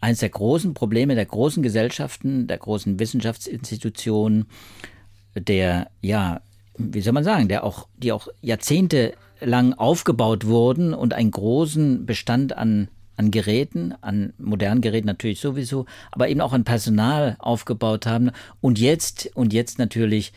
eines 0.00 0.20
der 0.20 0.28
großen 0.28 0.74
Probleme 0.74 1.14
der 1.14 1.26
großen 1.26 1.62
Gesellschaften, 1.62 2.46
der 2.46 2.58
großen 2.58 2.98
Wissenschaftsinstitutionen, 2.98 4.46
der, 5.34 5.90
ja, 6.02 6.42
wie 6.76 7.00
soll 7.00 7.12
man 7.12 7.24
sagen, 7.24 7.48
der 7.48 7.64
auch, 7.64 7.88
die 7.96 8.12
auch 8.12 8.28
jahrzehntelang 9.40 9.74
aufgebaut 9.74 10.46
wurden 10.46 10.94
und 10.94 11.14
einen 11.14 11.30
großen 11.30 12.06
Bestand 12.06 12.56
an, 12.56 12.88
an 13.16 13.30
Geräten, 13.30 13.94
an 14.00 14.32
modernen 14.38 14.80
Geräten 14.80 15.06
natürlich 15.06 15.40
sowieso, 15.40 15.86
aber 16.12 16.28
eben 16.28 16.40
auch 16.40 16.52
an 16.52 16.64
Personal 16.64 17.36
aufgebaut 17.38 18.06
haben 18.06 18.30
und 18.60 18.78
jetzt, 18.78 19.30
und 19.34 19.52
jetzt 19.52 19.78
natürlich 19.78 20.32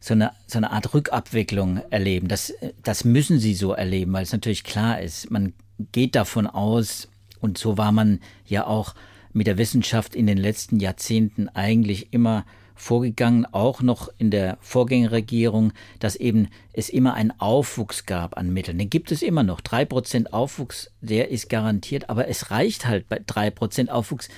so 0.00 0.14
eine, 0.14 0.32
so 0.46 0.58
eine 0.58 0.70
Art 0.70 0.92
Rückabwicklung 0.92 1.80
erleben. 1.90 2.28
Das, 2.28 2.52
das 2.82 3.04
müssen 3.04 3.38
sie 3.38 3.54
so 3.54 3.72
erleben, 3.72 4.12
weil 4.12 4.24
es 4.24 4.32
natürlich 4.32 4.64
klar 4.64 5.00
ist, 5.00 5.30
man 5.30 5.54
geht 5.92 6.14
davon 6.14 6.46
aus, 6.46 7.08
und 7.40 7.58
so 7.58 7.76
war 7.76 7.92
man 7.92 8.20
ja 8.46 8.66
auch 8.66 8.94
mit 9.32 9.46
der 9.46 9.58
Wissenschaft 9.58 10.14
in 10.14 10.26
den 10.26 10.38
letzten 10.38 10.78
Jahrzehnten 10.78 11.48
eigentlich 11.48 12.12
immer 12.12 12.44
vorgegangen, 12.74 13.46
auch 13.46 13.82
noch 13.82 14.08
in 14.18 14.30
der 14.30 14.58
Vorgängerregierung, 14.60 15.72
dass 16.00 16.16
eben 16.16 16.48
es 16.72 16.88
immer 16.88 17.14
einen 17.14 17.32
Aufwuchs 17.38 18.06
gab 18.06 18.36
an 18.36 18.52
Mitteln. 18.52 18.78
Den 18.78 18.90
gibt 18.90 19.12
es 19.12 19.22
immer 19.22 19.42
noch. 19.42 19.60
Drei 19.60 19.84
Prozent 19.84 20.32
Aufwuchs, 20.32 20.90
der 21.00 21.30
ist 21.30 21.48
garantiert, 21.48 22.10
aber 22.10 22.28
es 22.28 22.50
reicht 22.50 22.86
halt 22.86 23.08
bei 23.08 23.20
drei 23.24 23.50
Prozent 23.50 23.90
Aufwuchs 23.90 24.28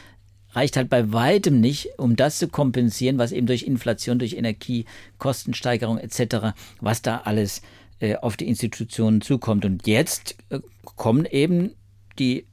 reicht 0.57 0.77
halt 0.79 0.89
bei 0.89 1.13
weitem 1.13 1.61
nicht, 1.61 1.91
um 1.99 2.17
das 2.17 2.39
zu 2.39 2.49
kompensieren, 2.49 3.19
was 3.19 3.31
eben 3.31 3.47
durch 3.47 3.65
Inflation, 3.65 4.19
durch 4.19 4.33
Energiekostensteigerung 4.33 5.99
etc., 5.99 6.57
was 6.81 7.03
da 7.03 7.19
alles 7.25 7.61
äh, 8.01 8.17
auf 8.17 8.39
die 8.39 8.49
Institutionen 8.49 9.21
zukommt. 9.21 9.67
Und 9.67 9.87
jetzt 9.87 10.37
äh, 10.49 10.61
kommen 10.97 11.27
eben 11.27 11.73
die 12.19 12.47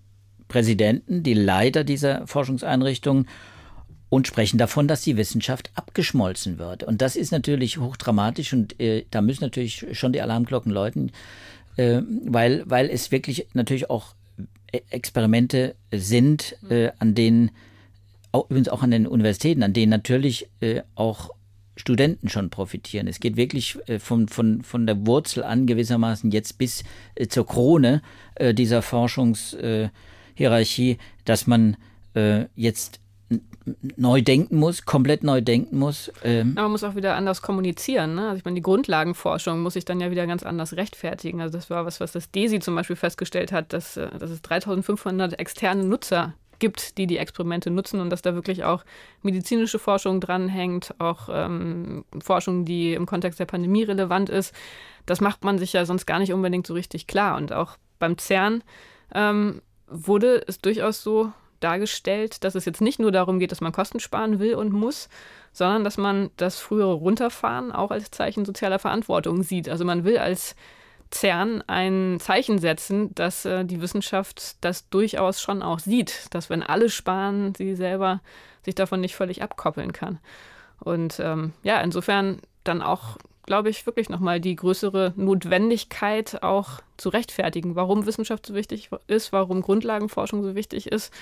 Präsidenten, 0.50 1.24
die 1.24 1.34
Leiter 1.34 1.84
dieser 1.84 2.28
Forschungseinrichtungen 2.28 3.28
und 4.13 4.28
sprechen 4.28 4.60
davon, 4.60 4.88
dass 4.88 5.02
die 5.02 5.17
Wissenschaft 5.17 5.71
abgeschmolzen 5.73 6.60
wird. 6.60 6.84
Und 6.84 7.02
das 7.02 7.15
ist 7.15 7.32
natürlich 7.32 7.80
hochdramatisch 7.80 8.54
und 8.54 8.80
äh, 8.80 9.06
da 9.10 9.23
müssen 9.23 9.43
natürlich 9.43 9.88
schon 9.93 10.13
die 10.13 10.21
Alarmglocken 10.21 10.71
läuten, 10.71 11.12
äh, 11.78 12.04
weil, 12.23 12.62
weil 12.67 12.91
es 12.91 13.12
wirklich 13.12 13.47
natürlich 13.54 13.89
auch 13.89 14.13
äh, 14.71 14.82
Experimente 14.91 15.73
sind, 15.91 16.56
äh, 16.69 16.91
an 16.99 17.15
denen 17.15 17.49
auch, 18.32 18.52
übrigens 18.52 18.69
auch 18.69 18.84
an 18.84 18.91
den 18.91 19.08
Universitäten, 19.08 19.63
an 19.63 19.73
denen 19.73 19.89
natürlich 19.89 20.47
äh, 20.60 20.84
auch 20.93 21.32
Studenten 21.76 22.30
schon 22.30 22.52
profitieren. 22.52 23.08
Es 23.08 23.19
geht 23.19 23.36
wirklich 23.36 23.80
äh, 23.88 23.97
von, 23.97 24.28
von, 24.28 24.62
von 24.62 24.86
der 24.86 25.08
Wurzel 25.08 25.43
an 25.43 25.65
gewissermaßen 25.65 26.30
jetzt 26.30 26.60
bis 26.60 26.84
zur 27.30 27.47
Krone 27.47 28.04
dieser 28.39 28.84
Forschungshierarchie, 28.84 30.99
dass 31.26 31.47
man 31.47 31.78
jetzt 32.56 32.99
neu 33.96 34.22
denken 34.22 34.58
muss, 34.58 34.86
komplett 34.86 35.24
neu 35.24 35.41
denken 35.41 35.80
muss. 35.80 36.12
Ähm. 36.24 36.54
Aber 36.56 36.63
man 36.63 36.72
muss 36.72 36.84
auch 36.84 36.96
wieder 36.96 37.15
anders 37.15 37.41
kommunizieren. 37.41 38.15
Ne? 38.15 38.28
Also 38.28 38.38
ich 38.38 38.46
meine, 38.46 38.56
die 38.56 38.62
Grundlagenforschung 38.62 39.62
muss 39.62 39.74
sich 39.74 39.86
dann 39.86 40.02
ja 40.02 40.12
wieder 40.12 40.28
ganz 40.28 40.43
anders 40.43 40.76
rechtfertigen. 40.76 41.41
Also 41.41 41.58
das 41.58 41.69
war 41.69 41.86
was, 41.86 42.00
was 42.00 42.12
das 42.12 42.32
DESI 42.32 42.60
zum 42.60 42.76
Beispiel 42.76 42.96
festgestellt 42.96 43.52
hat, 43.52 43.72
dass, 43.74 43.98
äh, 43.98 44.10
dass 44.17 44.30
es 44.30 44.41
3500 44.41 45.39
externe 45.39 45.84
Nutzer 45.84 46.34
gibt, 46.60 46.98
die 46.98 47.08
die 47.08 47.17
Experimente 47.17 47.69
nutzen 47.69 48.00
und 48.00 48.10
dass 48.10 48.22
da 48.22 48.36
wirklich 48.36 48.63
auch 48.63 48.86
medizinische 49.22 49.80
Forschung 49.80 50.22
dranhängt, 50.22 50.93
auch 51.00 51.28
ähm, 51.32 52.06
Forschung, 52.22 52.63
die 52.63 52.93
im 52.93 53.06
Kontext 53.06 53.39
der 53.39 53.46
Pandemie 53.46 53.84
relevant 53.84 54.30
ist. 54.30 54.54
Das 55.06 55.19
macht 55.19 55.43
man 55.43 55.58
sich 55.58 55.74
ja 55.74 55.86
sonst 55.86 56.06
gar 56.06 56.19
nicht 56.19 56.32
unbedingt 56.32 56.67
so 56.67 56.74
richtig 56.74 57.08
klar. 57.08 57.38
Und 57.38 57.52
auch 57.52 57.78
beim 58.00 58.17
CERN 58.17 58.63
ähm, 59.13 59.62
wurde 59.88 60.43
es 60.48 60.60
durchaus 60.60 61.04
so 61.04 61.32
dargestellt, 61.63 62.43
dass 62.43 62.56
es 62.56 62.65
jetzt 62.65 62.82
nicht 62.82 62.99
nur 62.99 63.12
darum 63.12 63.39
geht, 63.39 63.52
dass 63.52 63.62
man 63.62 63.71
Kosten 63.71 63.99
sparen 63.99 64.39
will 64.39 64.56
und 64.56 64.71
muss, 64.71 65.10
sondern 65.54 65.84
dass 65.84 65.97
man 65.97 66.32
das 66.38 66.60
frühere 66.60 66.93
Runterfahren 66.93 67.71
auch 67.71 67.91
als 67.91 68.12
Zeichen 68.12 68.45
sozialer 68.45 68.80
Verantwortung 68.80 69.43
sieht. 69.43 69.69
Also 69.69 69.86
man 69.86 70.04
will 70.04 70.17
als 70.17 70.56
CERN 71.13 71.63
ein 71.67 72.17
Zeichen 72.19 72.58
setzen, 72.58 73.13
dass 73.15 73.45
äh, 73.45 73.63
die 73.63 73.82
Wissenschaft 73.82 74.58
das 74.62 74.89
durchaus 74.89 75.41
schon 75.41 75.62
auch 75.62 75.80
sieht, 75.80 76.34
dass 76.34 76.49
wenn 76.49 76.63
alle 76.63 76.89
sparen, 76.89 77.54
sie 77.56 77.76
selber 77.76 78.21
sich 78.63 78.76
davon 78.76 79.02
nicht 79.02 79.15
völlig 79.15 79.43
abkoppeln 79.43 79.93
kann. 79.93 80.19
Und 80.80 81.19
ähm, 81.19 81.54
ja, 81.62 81.80
insofern 81.82 82.39
dann 82.63 82.82
auch, 82.82 83.17
glaube 83.45 83.69
ich, 83.69 83.86
wirklich 83.86 84.10
nochmal 84.10 84.39
die 84.39 84.56
größere 84.56 85.13
Notwendigkeit 85.15 86.41
auch 86.41 86.82
zu 86.97 87.10
rechtfertigen, 87.10 87.76
warum 87.76 88.06
Wissenschaft 88.06 88.47
so 88.47 88.56
wichtig 88.56 88.89
ist, 89.08 89.32
warum 89.32 89.62
Grundlagenforschung 89.62 90.43
so 90.43 90.56
wichtig 90.56 90.91
ist 90.91 91.13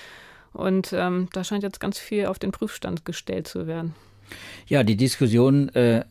und 0.52 0.92
ähm, 0.92 1.28
da 1.32 1.44
scheint 1.44 1.62
jetzt 1.62 1.80
ganz 1.80 1.98
viel 1.98 2.26
auf 2.26 2.38
den 2.38 2.52
Prüfstand 2.52 3.04
gestellt 3.04 3.48
zu 3.48 3.66
werden. 3.66 3.94
Ja, 4.66 4.82
die 4.82 4.96
Diskussionen 4.96 5.68
äh, 5.70 6.04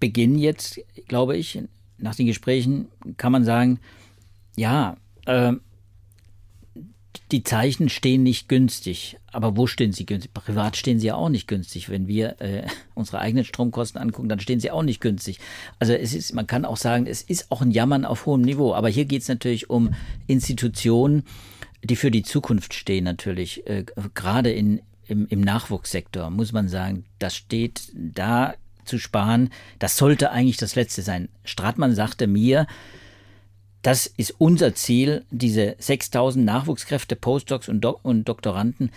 beginnen 0.00 0.38
jetzt, 0.38 0.80
glaube 1.08 1.36
ich. 1.36 1.60
Nach 1.98 2.14
den 2.14 2.26
Gesprächen 2.26 2.88
kann 3.16 3.32
man 3.32 3.44
sagen, 3.44 3.80
ja, 4.56 4.96
äh, 5.26 5.52
die 7.30 7.42
Zeichen 7.42 7.88
stehen 7.88 8.22
nicht 8.22 8.48
günstig. 8.48 9.16
Aber 9.32 9.56
wo 9.56 9.66
stehen 9.66 9.92
sie 9.92 10.06
günstig? 10.06 10.32
Privat 10.34 10.76
stehen 10.76 11.00
sie 11.00 11.08
ja 11.08 11.14
auch 11.14 11.28
nicht 11.28 11.48
günstig. 11.48 11.88
Wenn 11.88 12.06
wir 12.06 12.40
äh, 12.40 12.66
unsere 12.94 13.18
eigenen 13.18 13.44
Stromkosten 13.44 14.00
angucken, 14.00 14.28
dann 14.28 14.40
stehen 14.40 14.60
sie 14.60 14.70
auch 14.70 14.82
nicht 14.82 15.00
günstig. 15.00 15.38
Also 15.78 15.94
es 15.94 16.14
ist, 16.14 16.34
man 16.34 16.46
kann 16.46 16.64
auch 16.64 16.76
sagen, 16.76 17.06
es 17.06 17.22
ist 17.22 17.50
auch 17.50 17.62
ein 17.62 17.70
Jammern 17.70 18.04
auf 18.04 18.26
hohem 18.26 18.42
Niveau. 18.42 18.74
Aber 18.74 18.88
hier 18.88 19.04
geht 19.04 19.22
es 19.22 19.28
natürlich 19.28 19.70
um 19.70 19.94
Institutionen, 20.26 21.24
die 21.84 21.96
für 21.96 22.10
die 22.10 22.22
Zukunft 22.22 22.74
stehen 22.74 23.04
natürlich, 23.04 23.66
äh, 23.66 23.84
gerade 24.14 24.50
in, 24.50 24.80
im, 25.06 25.26
im 25.28 25.40
Nachwuchssektor, 25.40 26.30
muss 26.30 26.52
man 26.52 26.68
sagen, 26.68 27.04
das 27.18 27.36
steht 27.36 27.92
da 27.94 28.54
zu 28.84 28.98
sparen, 28.98 29.50
das 29.78 29.96
sollte 29.96 30.30
eigentlich 30.30 30.56
das 30.56 30.74
Letzte 30.74 31.02
sein. 31.02 31.28
Stratmann 31.44 31.94
sagte 31.94 32.26
mir, 32.26 32.66
das 33.82 34.06
ist 34.06 34.34
unser 34.38 34.74
Ziel, 34.74 35.24
diese 35.30 35.76
6000 35.78 36.44
Nachwuchskräfte, 36.44 37.16
Postdocs 37.16 37.68
und, 37.68 37.82
Do 37.82 37.98
und 38.02 38.24
Doktoranden, 38.24 38.90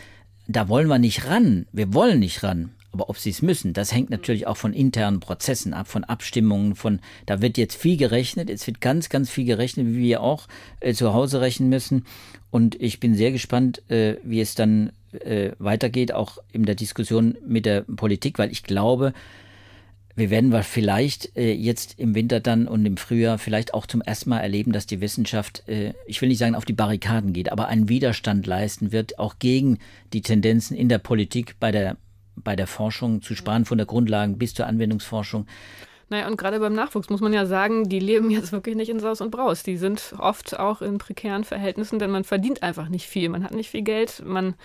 da 0.48 0.70
wollen 0.70 0.88
wir 0.88 0.98
nicht 0.98 1.26
ran. 1.26 1.68
Wir 1.74 1.94
wollen 1.94 2.20
nicht 2.20 2.42
ran. 2.44 2.72
Aber 2.92 3.10
ob 3.10 3.18
sie 3.18 3.30
es 3.30 3.42
müssen, 3.42 3.74
das 3.74 3.94
hängt 3.94 4.10
natürlich 4.10 4.48
auch 4.48 4.58
von 4.58 4.74
internen 4.74 5.20
Prozessen 5.20 5.74
ab, 5.74 5.88
von 5.88 6.04
Abstimmungen, 6.04 6.76
von, 6.76 7.00
da 7.26 7.42
wird 7.42 7.58
jetzt 7.58 7.76
viel 7.76 7.98
gerechnet, 7.98 8.50
es 8.50 8.66
wird 8.66 8.82
ganz, 8.82 9.10
ganz 9.10 9.30
viel 9.30 9.46
gerechnet, 9.46 9.88
wie 9.88 10.00
wir 10.00 10.22
auch 10.22 10.48
äh, 10.80 10.94
zu 10.94 11.14
Hause 11.14 11.42
rechnen 11.42 11.70
müssen. 11.70 12.06
Und 12.50 12.80
ich 12.82 13.00
bin 13.00 13.14
sehr 13.14 13.32
gespannt, 13.32 13.84
äh, 13.90 14.16
wie 14.24 14.40
es 14.40 14.56
dann 14.56 14.92
äh, 15.12 15.52
weitergeht, 15.60 16.14
auch 16.14 16.38
in 16.52 16.66
der 16.66 16.76
Diskussion 16.76 17.38
mit 17.46 17.66
der 17.66 17.82
Politik, 17.82 18.40
weil 18.40 18.52
ich 18.52 18.64
glaube, 18.64 19.14
wir 20.18 20.32
werden 20.32 20.52
wir 20.52 20.64
vielleicht 20.64 21.38
äh, 21.38 21.54
jetzt 21.54 22.00
im 22.00 22.16
Winter 22.16 22.40
dann 22.40 22.68
und 22.68 22.86
im 22.86 22.98
Frühjahr 22.98 23.38
vielleicht 23.38 23.76
auch 23.76 23.86
zum 23.86 24.02
ersten 24.02 24.32
Mal 24.32 24.40
erleben, 24.40 24.72
dass 24.72 24.88
die 24.88 25.00
Wissenschaft, 25.00 25.64
äh, 25.68 25.94
ich 26.08 26.22
will 26.22 26.30
nicht 26.30 26.40
sagen 26.40 26.56
auf 26.56 26.66
die 26.66 26.74
Barrikaden 26.74 27.34
geht, 27.34 27.52
aber 27.52 27.68
einen 27.68 27.88
Widerstand 27.88 28.48
leisten 28.48 28.92
wird, 28.92 29.20
auch 29.20 29.38
gegen 29.38 29.78
die 30.14 30.24
Tendenzen 30.24 30.76
in 30.76 30.90
der 30.90 30.98
Politik 30.98 31.56
bei 31.60 31.72
der 31.72 31.98
bei 32.44 32.56
der 32.56 32.68
Forschung 32.68 33.22
zu 33.22 33.36
sparen, 33.36 33.66
von 33.66 33.78
der 33.78 33.88
Grundlagen 33.88 34.38
bis 34.38 34.54
zur 34.54 34.68
Anwendungsforschung. 34.68 35.46
Naja, 36.10 36.28
und 36.28 36.38
gerade 36.38 36.60
beim 36.60 36.74
Nachwuchs 36.74 37.10
muss 37.10 37.20
man 37.20 37.34
ja 37.34 37.46
sagen, 37.46 37.90
die 37.90 38.00
leben 38.00 38.30
jetzt 38.30 38.52
wirklich 38.52 38.76
nicht 38.76 38.90
in 38.90 39.00
Saus 39.00 39.20
und 39.20 39.32
Braus. 39.32 39.64
Die 39.64 39.78
sind 39.78 40.14
oft 40.18 40.58
auch 40.58 40.82
in 40.82 40.98
prekären 41.00 41.44
Verhältnissen, 41.44 42.00
denn 42.00 42.12
man 42.12 42.24
verdient 42.24 42.64
einfach 42.64 42.88
nicht 42.88 43.08
viel. 43.08 43.28
Man 43.28 43.44
hat 43.44 43.54
nicht 43.54 43.70
viel 43.70 43.82
Geld, 43.82 44.24
man 44.26 44.56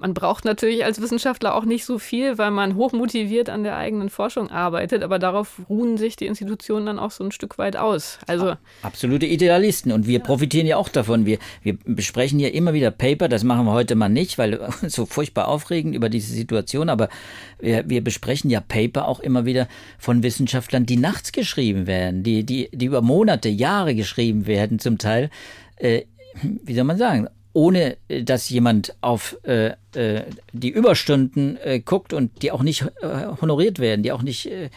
man 0.00 0.14
braucht 0.14 0.46
natürlich 0.46 0.84
als 0.84 1.00
Wissenschaftler 1.02 1.54
auch 1.54 1.66
nicht 1.66 1.84
so 1.84 1.98
viel, 1.98 2.38
weil 2.38 2.50
man 2.50 2.74
hochmotiviert 2.74 3.50
an 3.50 3.64
der 3.64 3.76
eigenen 3.76 4.08
Forschung 4.08 4.50
arbeitet, 4.50 5.02
aber 5.02 5.18
darauf 5.18 5.60
ruhen 5.68 5.98
sich 5.98 6.16
die 6.16 6.24
Institutionen 6.24 6.86
dann 6.86 6.98
auch 6.98 7.10
so 7.10 7.22
ein 7.22 7.32
Stück 7.32 7.58
weit 7.58 7.76
aus. 7.76 8.18
Also 8.26 8.54
absolute 8.82 9.26
Idealisten 9.26 9.92
und 9.92 10.06
wir 10.06 10.18
ja. 10.18 10.24
profitieren 10.24 10.66
ja 10.66 10.78
auch 10.78 10.88
davon. 10.88 11.26
Wir, 11.26 11.38
wir 11.62 11.76
besprechen 11.84 12.38
hier 12.38 12.54
immer 12.54 12.72
wieder 12.72 12.90
Paper, 12.90 13.28
das 13.28 13.44
machen 13.44 13.66
wir 13.66 13.72
heute 13.72 13.94
mal 13.94 14.08
nicht, 14.08 14.38
weil 14.38 14.70
so 14.88 15.04
furchtbar 15.04 15.48
aufregend 15.48 15.94
über 15.94 16.08
diese 16.08 16.32
Situation, 16.32 16.88
aber 16.88 17.10
wir, 17.58 17.86
wir 17.86 18.02
besprechen 18.02 18.48
ja 18.48 18.62
Paper 18.62 19.06
auch 19.06 19.20
immer 19.20 19.44
wieder 19.44 19.68
von 19.98 20.22
Wissenschaftlern, 20.22 20.86
die 20.86 20.96
nachts 20.96 21.30
geschrieben 21.30 21.86
werden, 21.86 22.22
die, 22.22 22.44
die, 22.44 22.70
die 22.72 22.86
über 22.86 23.02
Monate, 23.02 23.50
Jahre 23.50 23.94
geschrieben 23.94 24.46
werden 24.46 24.78
zum 24.78 24.96
Teil. 24.96 25.28
Äh, 25.76 26.04
wie 26.42 26.74
soll 26.74 26.84
man 26.84 26.96
sagen, 26.96 27.28
ohne 27.52 27.96
äh, 28.08 28.22
dass 28.22 28.48
jemand 28.48 28.94
auf 29.00 29.36
äh, 29.44 29.74
äh, 29.94 30.22
die 30.52 30.70
Überstunden 30.70 31.56
äh, 31.58 31.80
guckt 31.80 32.12
und 32.12 32.42
die 32.42 32.52
auch 32.52 32.62
nicht 32.62 32.82
äh, 33.02 33.26
honoriert 33.40 33.78
werden, 33.78 34.02
die 34.02 34.12
auch 34.12 34.22
nicht 34.22 34.46
äh, 34.46 34.70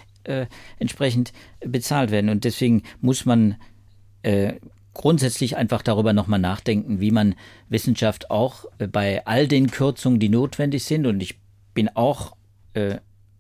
entsprechend 0.80 1.34
bezahlt 1.60 2.10
werden. 2.10 2.30
Und 2.30 2.46
deswegen 2.46 2.84
muss 3.02 3.26
man 3.26 3.58
grundsätzlich 4.94 5.58
einfach 5.58 5.82
darüber 5.82 6.14
nochmal 6.14 6.40
nachdenken, 6.40 7.02
wie 7.02 7.12
man 7.12 7.36
Wissenschaft 7.68 8.32
auch 8.32 8.64
bei 8.78 9.26
all 9.26 9.50
den 9.50 9.70
Kürzungen, 9.70 10.22
die 10.22 10.30
notwendig 10.30 10.86
sind, 10.86 11.06
und 11.08 11.22
ich 11.22 11.42
bin 11.74 11.90
auch 11.90 12.38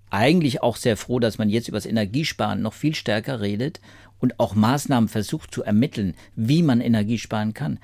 eigentlich 0.09 0.61
auch 0.61 0.75
sehr 0.75 0.97
froh, 0.97 1.19
dass 1.19 1.37
man 1.37 1.47
jetzt 1.47 1.69
über 1.69 1.77
das 1.77 1.85
Energiesparen 1.85 2.61
noch 2.61 2.73
viel 2.73 2.95
stärker 2.95 3.39
redet 3.39 3.79
und 4.19 4.41
auch 4.41 4.53
Maßnahmen 4.53 5.07
versucht 5.07 5.53
zu 5.53 5.63
ermitteln, 5.63 6.15
wie 6.35 6.63
man 6.63 6.81
Energie 6.81 7.17
sparen 7.17 7.53
kann 7.53 7.79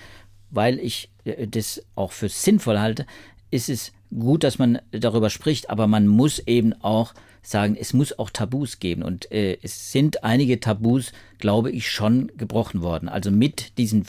weil 0.50 0.80
ich 0.80 1.10
äh, 1.19 1.19
das 1.48 1.84
auch 1.96 2.12
für 2.12 2.30
sinnvoll 2.30 2.80
halte, 2.80 3.06
ist 3.52 3.70
es 3.70 3.92
gut, 4.18 4.44
dass 4.44 4.60
man 4.60 4.80
darüber 4.92 5.30
spricht, 5.30 5.70
aber 5.70 5.88
man 5.88 6.08
muss 6.08 6.40
eben 6.40 6.74
auch 6.82 7.14
sagen, 7.42 7.78
es 7.80 7.94
muss 7.94 8.18
auch 8.18 8.30
Tabus 8.30 8.80
geben. 8.80 9.04
Und 9.04 9.32
äh, 9.32 9.58
es 9.62 9.92
sind 9.92 10.24
einige 10.24 10.60
Tabus, 10.60 11.12
glaube 11.38 11.72
ich, 11.72 11.90
schon 11.90 12.32
gebrochen 12.38 12.82
worden. 12.82 13.10
Also 13.10 13.32
mit 13.32 13.78
diesen 13.78 14.06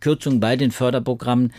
Kürzungen 0.00 0.40
bei 0.40 0.56
den 0.56 0.70
Förderprogrammen 0.70 1.52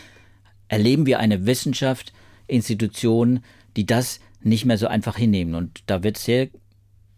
erleben 0.68 1.06
wir 1.06 1.18
eine 1.18 1.46
Wissenschaft, 1.46 2.12
Institutionen, 2.46 3.44
die 3.76 3.86
das 3.86 4.20
nicht 4.42 4.64
mehr 4.64 4.78
so 4.78 4.86
einfach 4.86 5.16
hinnehmen. 5.16 5.54
Und 5.54 5.82
da 5.86 6.02
wird 6.02 6.16
es 6.16 6.24
sehr 6.24 6.48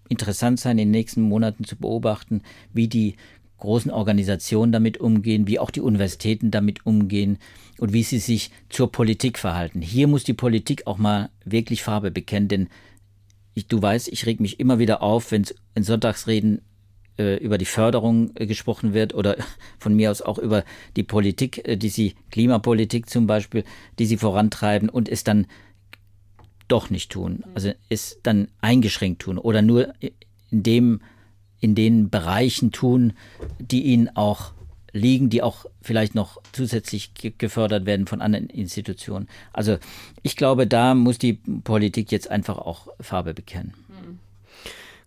interessant 0.08 0.58
sein, 0.60 0.78
in 0.78 0.88
den 0.88 0.90
nächsten 0.90 1.22
Monaten 1.22 1.64
zu 1.64 1.76
beobachten, 1.76 2.42
wie 2.72 2.88
die 2.88 3.16
großen 3.60 3.90
Organisationen 3.90 4.72
damit 4.72 4.98
umgehen, 4.98 5.46
wie 5.46 5.58
auch 5.58 5.70
die 5.70 5.80
Universitäten 5.80 6.50
damit 6.50 6.84
umgehen 6.86 7.38
und 7.78 7.92
wie 7.92 8.02
sie 8.02 8.18
sich 8.18 8.50
zur 8.68 8.90
Politik 8.90 9.38
verhalten. 9.38 9.80
Hier 9.80 10.08
muss 10.08 10.24
die 10.24 10.34
Politik 10.34 10.86
auch 10.86 10.98
mal 10.98 11.30
wirklich 11.44 11.82
Farbe 11.82 12.10
bekennen, 12.10 12.48
denn 12.48 12.68
ich, 13.54 13.66
du 13.66 13.80
weißt, 13.80 14.08
ich 14.08 14.26
reg 14.26 14.40
mich 14.40 14.60
immer 14.60 14.78
wieder 14.78 15.02
auf, 15.02 15.32
wenn 15.32 15.44
in 15.74 15.82
Sonntagsreden 15.82 16.62
äh, 17.18 17.36
über 17.36 17.58
die 17.58 17.66
Förderung 17.66 18.30
äh, 18.34 18.46
gesprochen 18.46 18.94
wird 18.94 19.14
oder 19.14 19.36
von 19.78 19.94
mir 19.94 20.10
aus 20.10 20.22
auch 20.22 20.38
über 20.38 20.64
die 20.96 21.02
Politik, 21.02 21.66
äh, 21.68 21.76
die 21.76 21.88
sie, 21.88 22.14
Klimapolitik 22.30 23.10
zum 23.10 23.26
Beispiel, 23.26 23.64
die 23.98 24.06
sie 24.06 24.16
vorantreiben 24.16 24.88
und 24.88 25.08
es 25.08 25.24
dann 25.24 25.46
doch 26.68 26.88
nicht 26.88 27.10
tun, 27.10 27.44
also 27.54 27.72
es 27.88 28.20
dann 28.22 28.48
eingeschränkt 28.60 29.22
tun 29.22 29.38
oder 29.38 29.60
nur 29.60 29.92
in 30.00 30.62
dem 30.62 31.00
in 31.60 31.74
den 31.74 32.10
Bereichen 32.10 32.72
tun, 32.72 33.12
die 33.58 33.84
ihnen 33.84 34.14
auch 34.16 34.52
liegen, 34.92 35.30
die 35.30 35.42
auch 35.42 35.66
vielleicht 35.82 36.14
noch 36.14 36.40
zusätzlich 36.52 37.12
gefördert 37.38 37.86
werden 37.86 38.06
von 38.06 38.20
anderen 38.20 38.48
Institutionen. 38.48 39.28
Also 39.52 39.78
ich 40.22 40.36
glaube, 40.36 40.66
da 40.66 40.94
muss 40.94 41.18
die 41.18 41.34
Politik 41.34 42.10
jetzt 42.12 42.30
einfach 42.30 42.58
auch 42.58 42.88
Farbe 43.00 43.34
bekennen. 43.34 43.74
Hm. 43.88 44.18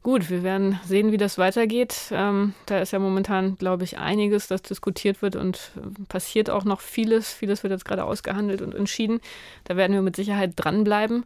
Gut, 0.03 0.29
wir 0.29 0.43
werden 0.43 0.79
sehen, 0.85 1.13
wie 1.13 1.17
das 1.17 1.37
weitergeht. 1.37 1.95
Ähm, 2.11 2.53
da 2.65 2.79
ist 2.79 2.91
ja 2.91 2.99
momentan, 2.99 3.55
glaube 3.57 3.85
ich, 3.85 3.97
einiges, 3.97 4.47
das 4.47 4.61
diskutiert 4.61 5.21
wird 5.21 5.37
und 5.37 5.71
äh, 5.77 6.03
passiert 6.09 6.49
auch 6.49 6.65
noch 6.65 6.81
vieles. 6.81 7.31
Vieles 7.31 7.63
wird 7.63 7.71
jetzt 7.71 7.85
gerade 7.85 8.03
ausgehandelt 8.03 8.61
und 8.61 8.75
entschieden. 8.75 9.21
Da 9.63 9.77
werden 9.77 9.93
wir 9.93 10.01
mit 10.01 10.17
Sicherheit 10.17 10.53
dranbleiben. 10.55 11.23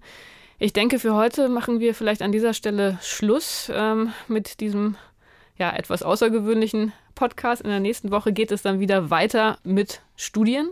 Ich 0.60 0.74
denke, 0.74 1.00
für 1.00 1.16
heute 1.16 1.50
machen 1.50 1.80
wir 1.80 1.96
vielleicht 1.96 2.22
an 2.22 2.32
dieser 2.32 2.54
Stelle 2.54 3.00
Schluss 3.02 3.72
ähm, 3.74 4.12
mit 4.28 4.60
diesem 4.60 4.96
ja, 5.58 5.76
etwas 5.76 6.04
außergewöhnlichen 6.04 6.94
Podcast. 7.16 7.62
In 7.62 7.70
der 7.70 7.80
nächsten 7.80 8.12
Woche 8.12 8.32
geht 8.32 8.52
es 8.52 8.62
dann 8.62 8.80
wieder 8.80 9.10
weiter 9.10 9.58
mit 9.64 10.02
Studien. 10.16 10.70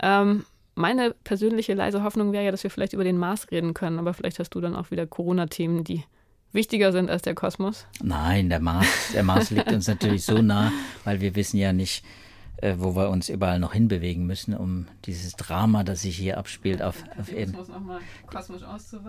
Ähm, 0.00 0.44
meine 0.74 1.14
persönliche 1.24 1.74
leise 1.74 2.02
Hoffnung 2.02 2.32
wäre 2.32 2.44
ja, 2.44 2.50
dass 2.50 2.62
wir 2.62 2.70
vielleicht 2.70 2.94
über 2.94 3.04
den 3.04 3.18
Mars 3.18 3.50
reden 3.50 3.74
können, 3.74 3.98
aber 3.98 4.14
vielleicht 4.14 4.38
hast 4.38 4.50
du 4.50 4.60
dann 4.60 4.74
auch 4.74 4.90
wieder 4.90 5.06
Corona-Themen, 5.06 5.84
die 5.84 6.04
wichtiger 6.52 6.92
sind 6.92 7.10
als 7.10 7.22
der 7.22 7.34
Kosmos? 7.34 7.86
Nein, 8.02 8.48
der 8.48 8.60
Mars, 8.60 8.86
der 9.14 9.22
Mars 9.22 9.50
liegt 9.50 9.72
uns 9.72 9.86
natürlich 9.88 10.24
so 10.24 10.40
nah, 10.40 10.72
weil 11.04 11.20
wir 11.20 11.34
wissen 11.34 11.58
ja 11.58 11.72
nicht, 11.72 12.04
äh, 12.62 12.76
wo 12.78 12.94
wir 12.94 13.10
uns 13.10 13.28
überall 13.28 13.58
noch 13.58 13.72
hinbewegen 13.72 14.24
müssen, 14.24 14.54
um 14.54 14.86
dieses 15.04 15.34
Drama, 15.34 15.82
das 15.82 16.02
sich 16.02 16.16
hier 16.16 16.38
abspielt 16.38 16.80
auf, 16.80 17.04
auf 17.18 17.32
Erden. 17.32 17.56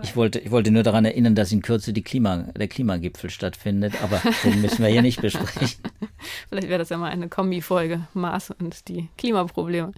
Ich 0.02 0.16
wollte, 0.16 0.40
ich 0.40 0.50
wollte 0.50 0.72
nur 0.72 0.82
daran 0.82 1.04
erinnern, 1.04 1.36
dass 1.36 1.52
in 1.52 1.62
Kürze 1.62 1.92
Klima, 1.92 2.48
der 2.56 2.66
Klimagipfel 2.66 3.30
stattfindet, 3.30 3.94
aber 4.02 4.20
den 4.42 4.60
müssen 4.60 4.82
wir 4.82 4.90
hier 4.90 5.02
nicht 5.02 5.22
besprechen. 5.22 5.80
Vielleicht 6.48 6.68
wäre 6.68 6.80
das 6.80 6.88
ja 6.88 6.98
mal 6.98 7.10
eine 7.10 7.28
Kombi-Folge, 7.28 8.08
Mars 8.12 8.50
und 8.50 8.88
die 8.88 9.08
Klimaprobleme. 9.16 9.92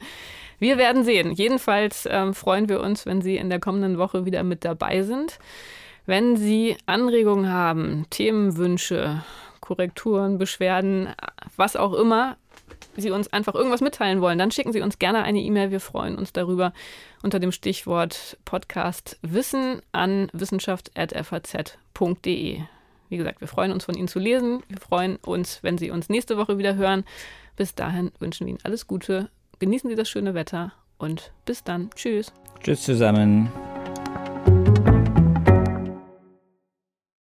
Wir 0.59 0.77
werden 0.77 1.05
sehen. 1.05 1.33
Jedenfalls 1.33 2.07
ähm, 2.11 2.35
freuen 2.35 2.69
wir 2.69 2.81
uns, 2.81 3.07
wenn 3.07 3.23
Sie 3.23 3.37
in 3.37 3.49
der 3.49 3.61
kommenden 3.61 3.99
Woche 3.99 4.27
wieder 4.27 4.43
mit 4.43 4.65
dabei 4.65 5.03
sind. 5.03 5.39
Wenn 6.05 6.37
Sie 6.37 6.77
Anregungen 6.85 7.51
haben, 7.51 8.07
Themenwünsche, 8.11 9.23
Korrekturen, 9.61 10.39
Beschwerden, 10.39 11.09
was 11.57 11.75
auch 11.75 11.95
immer, 11.95 12.37
Sie 12.97 13.11
uns 13.11 13.33
einfach 13.33 13.55
irgendwas 13.55 13.81
mitteilen 13.81 14.21
wollen, 14.21 14.39
dann 14.39 14.51
schicken 14.51 14.73
Sie 14.73 14.81
uns 14.81 14.99
gerne 14.99 15.23
eine 15.23 15.41
E-Mail. 15.41 15.71
Wir 15.71 15.81
freuen 15.81 16.17
uns 16.17 16.33
darüber 16.33 16.73
unter 17.23 17.39
dem 17.39 17.53
Stichwort 17.53 18.37
Podcast 18.45 19.19
Wissen 19.23 19.81
an 19.93 20.29
wissenschaft.faz.de. 20.33 22.61
Wie 23.09 23.17
gesagt, 23.17 23.41
wir 23.41 23.49
freuen 23.49 23.73
uns 23.73 23.85
von 23.85 23.95
Ihnen 23.95 24.09
zu 24.09 24.19
lesen. 24.19 24.63
Wir 24.69 24.81
freuen 24.81 25.17
uns, 25.17 25.63
wenn 25.63 25.79
Sie 25.79 25.91
uns 25.91 26.09
nächste 26.09 26.37
Woche 26.37 26.59
wieder 26.59 26.75
hören. 26.75 27.05
Bis 27.57 27.75
dahin 27.75 28.13
wünschen 28.19 28.47
wir 28.47 28.53
Ihnen 28.53 28.65
alles 28.65 28.87
Gute. 28.87 29.31
Genießen 29.59 29.89
Sie 29.89 29.97
das 29.97 30.09
schöne 30.09 30.35
Wetter 30.35 30.73
und 30.99 31.33
bis 31.45 31.65
dann. 31.65 31.91
Tschüss. 31.95 32.33
Tschüss 32.63 32.83
zusammen. 32.83 33.51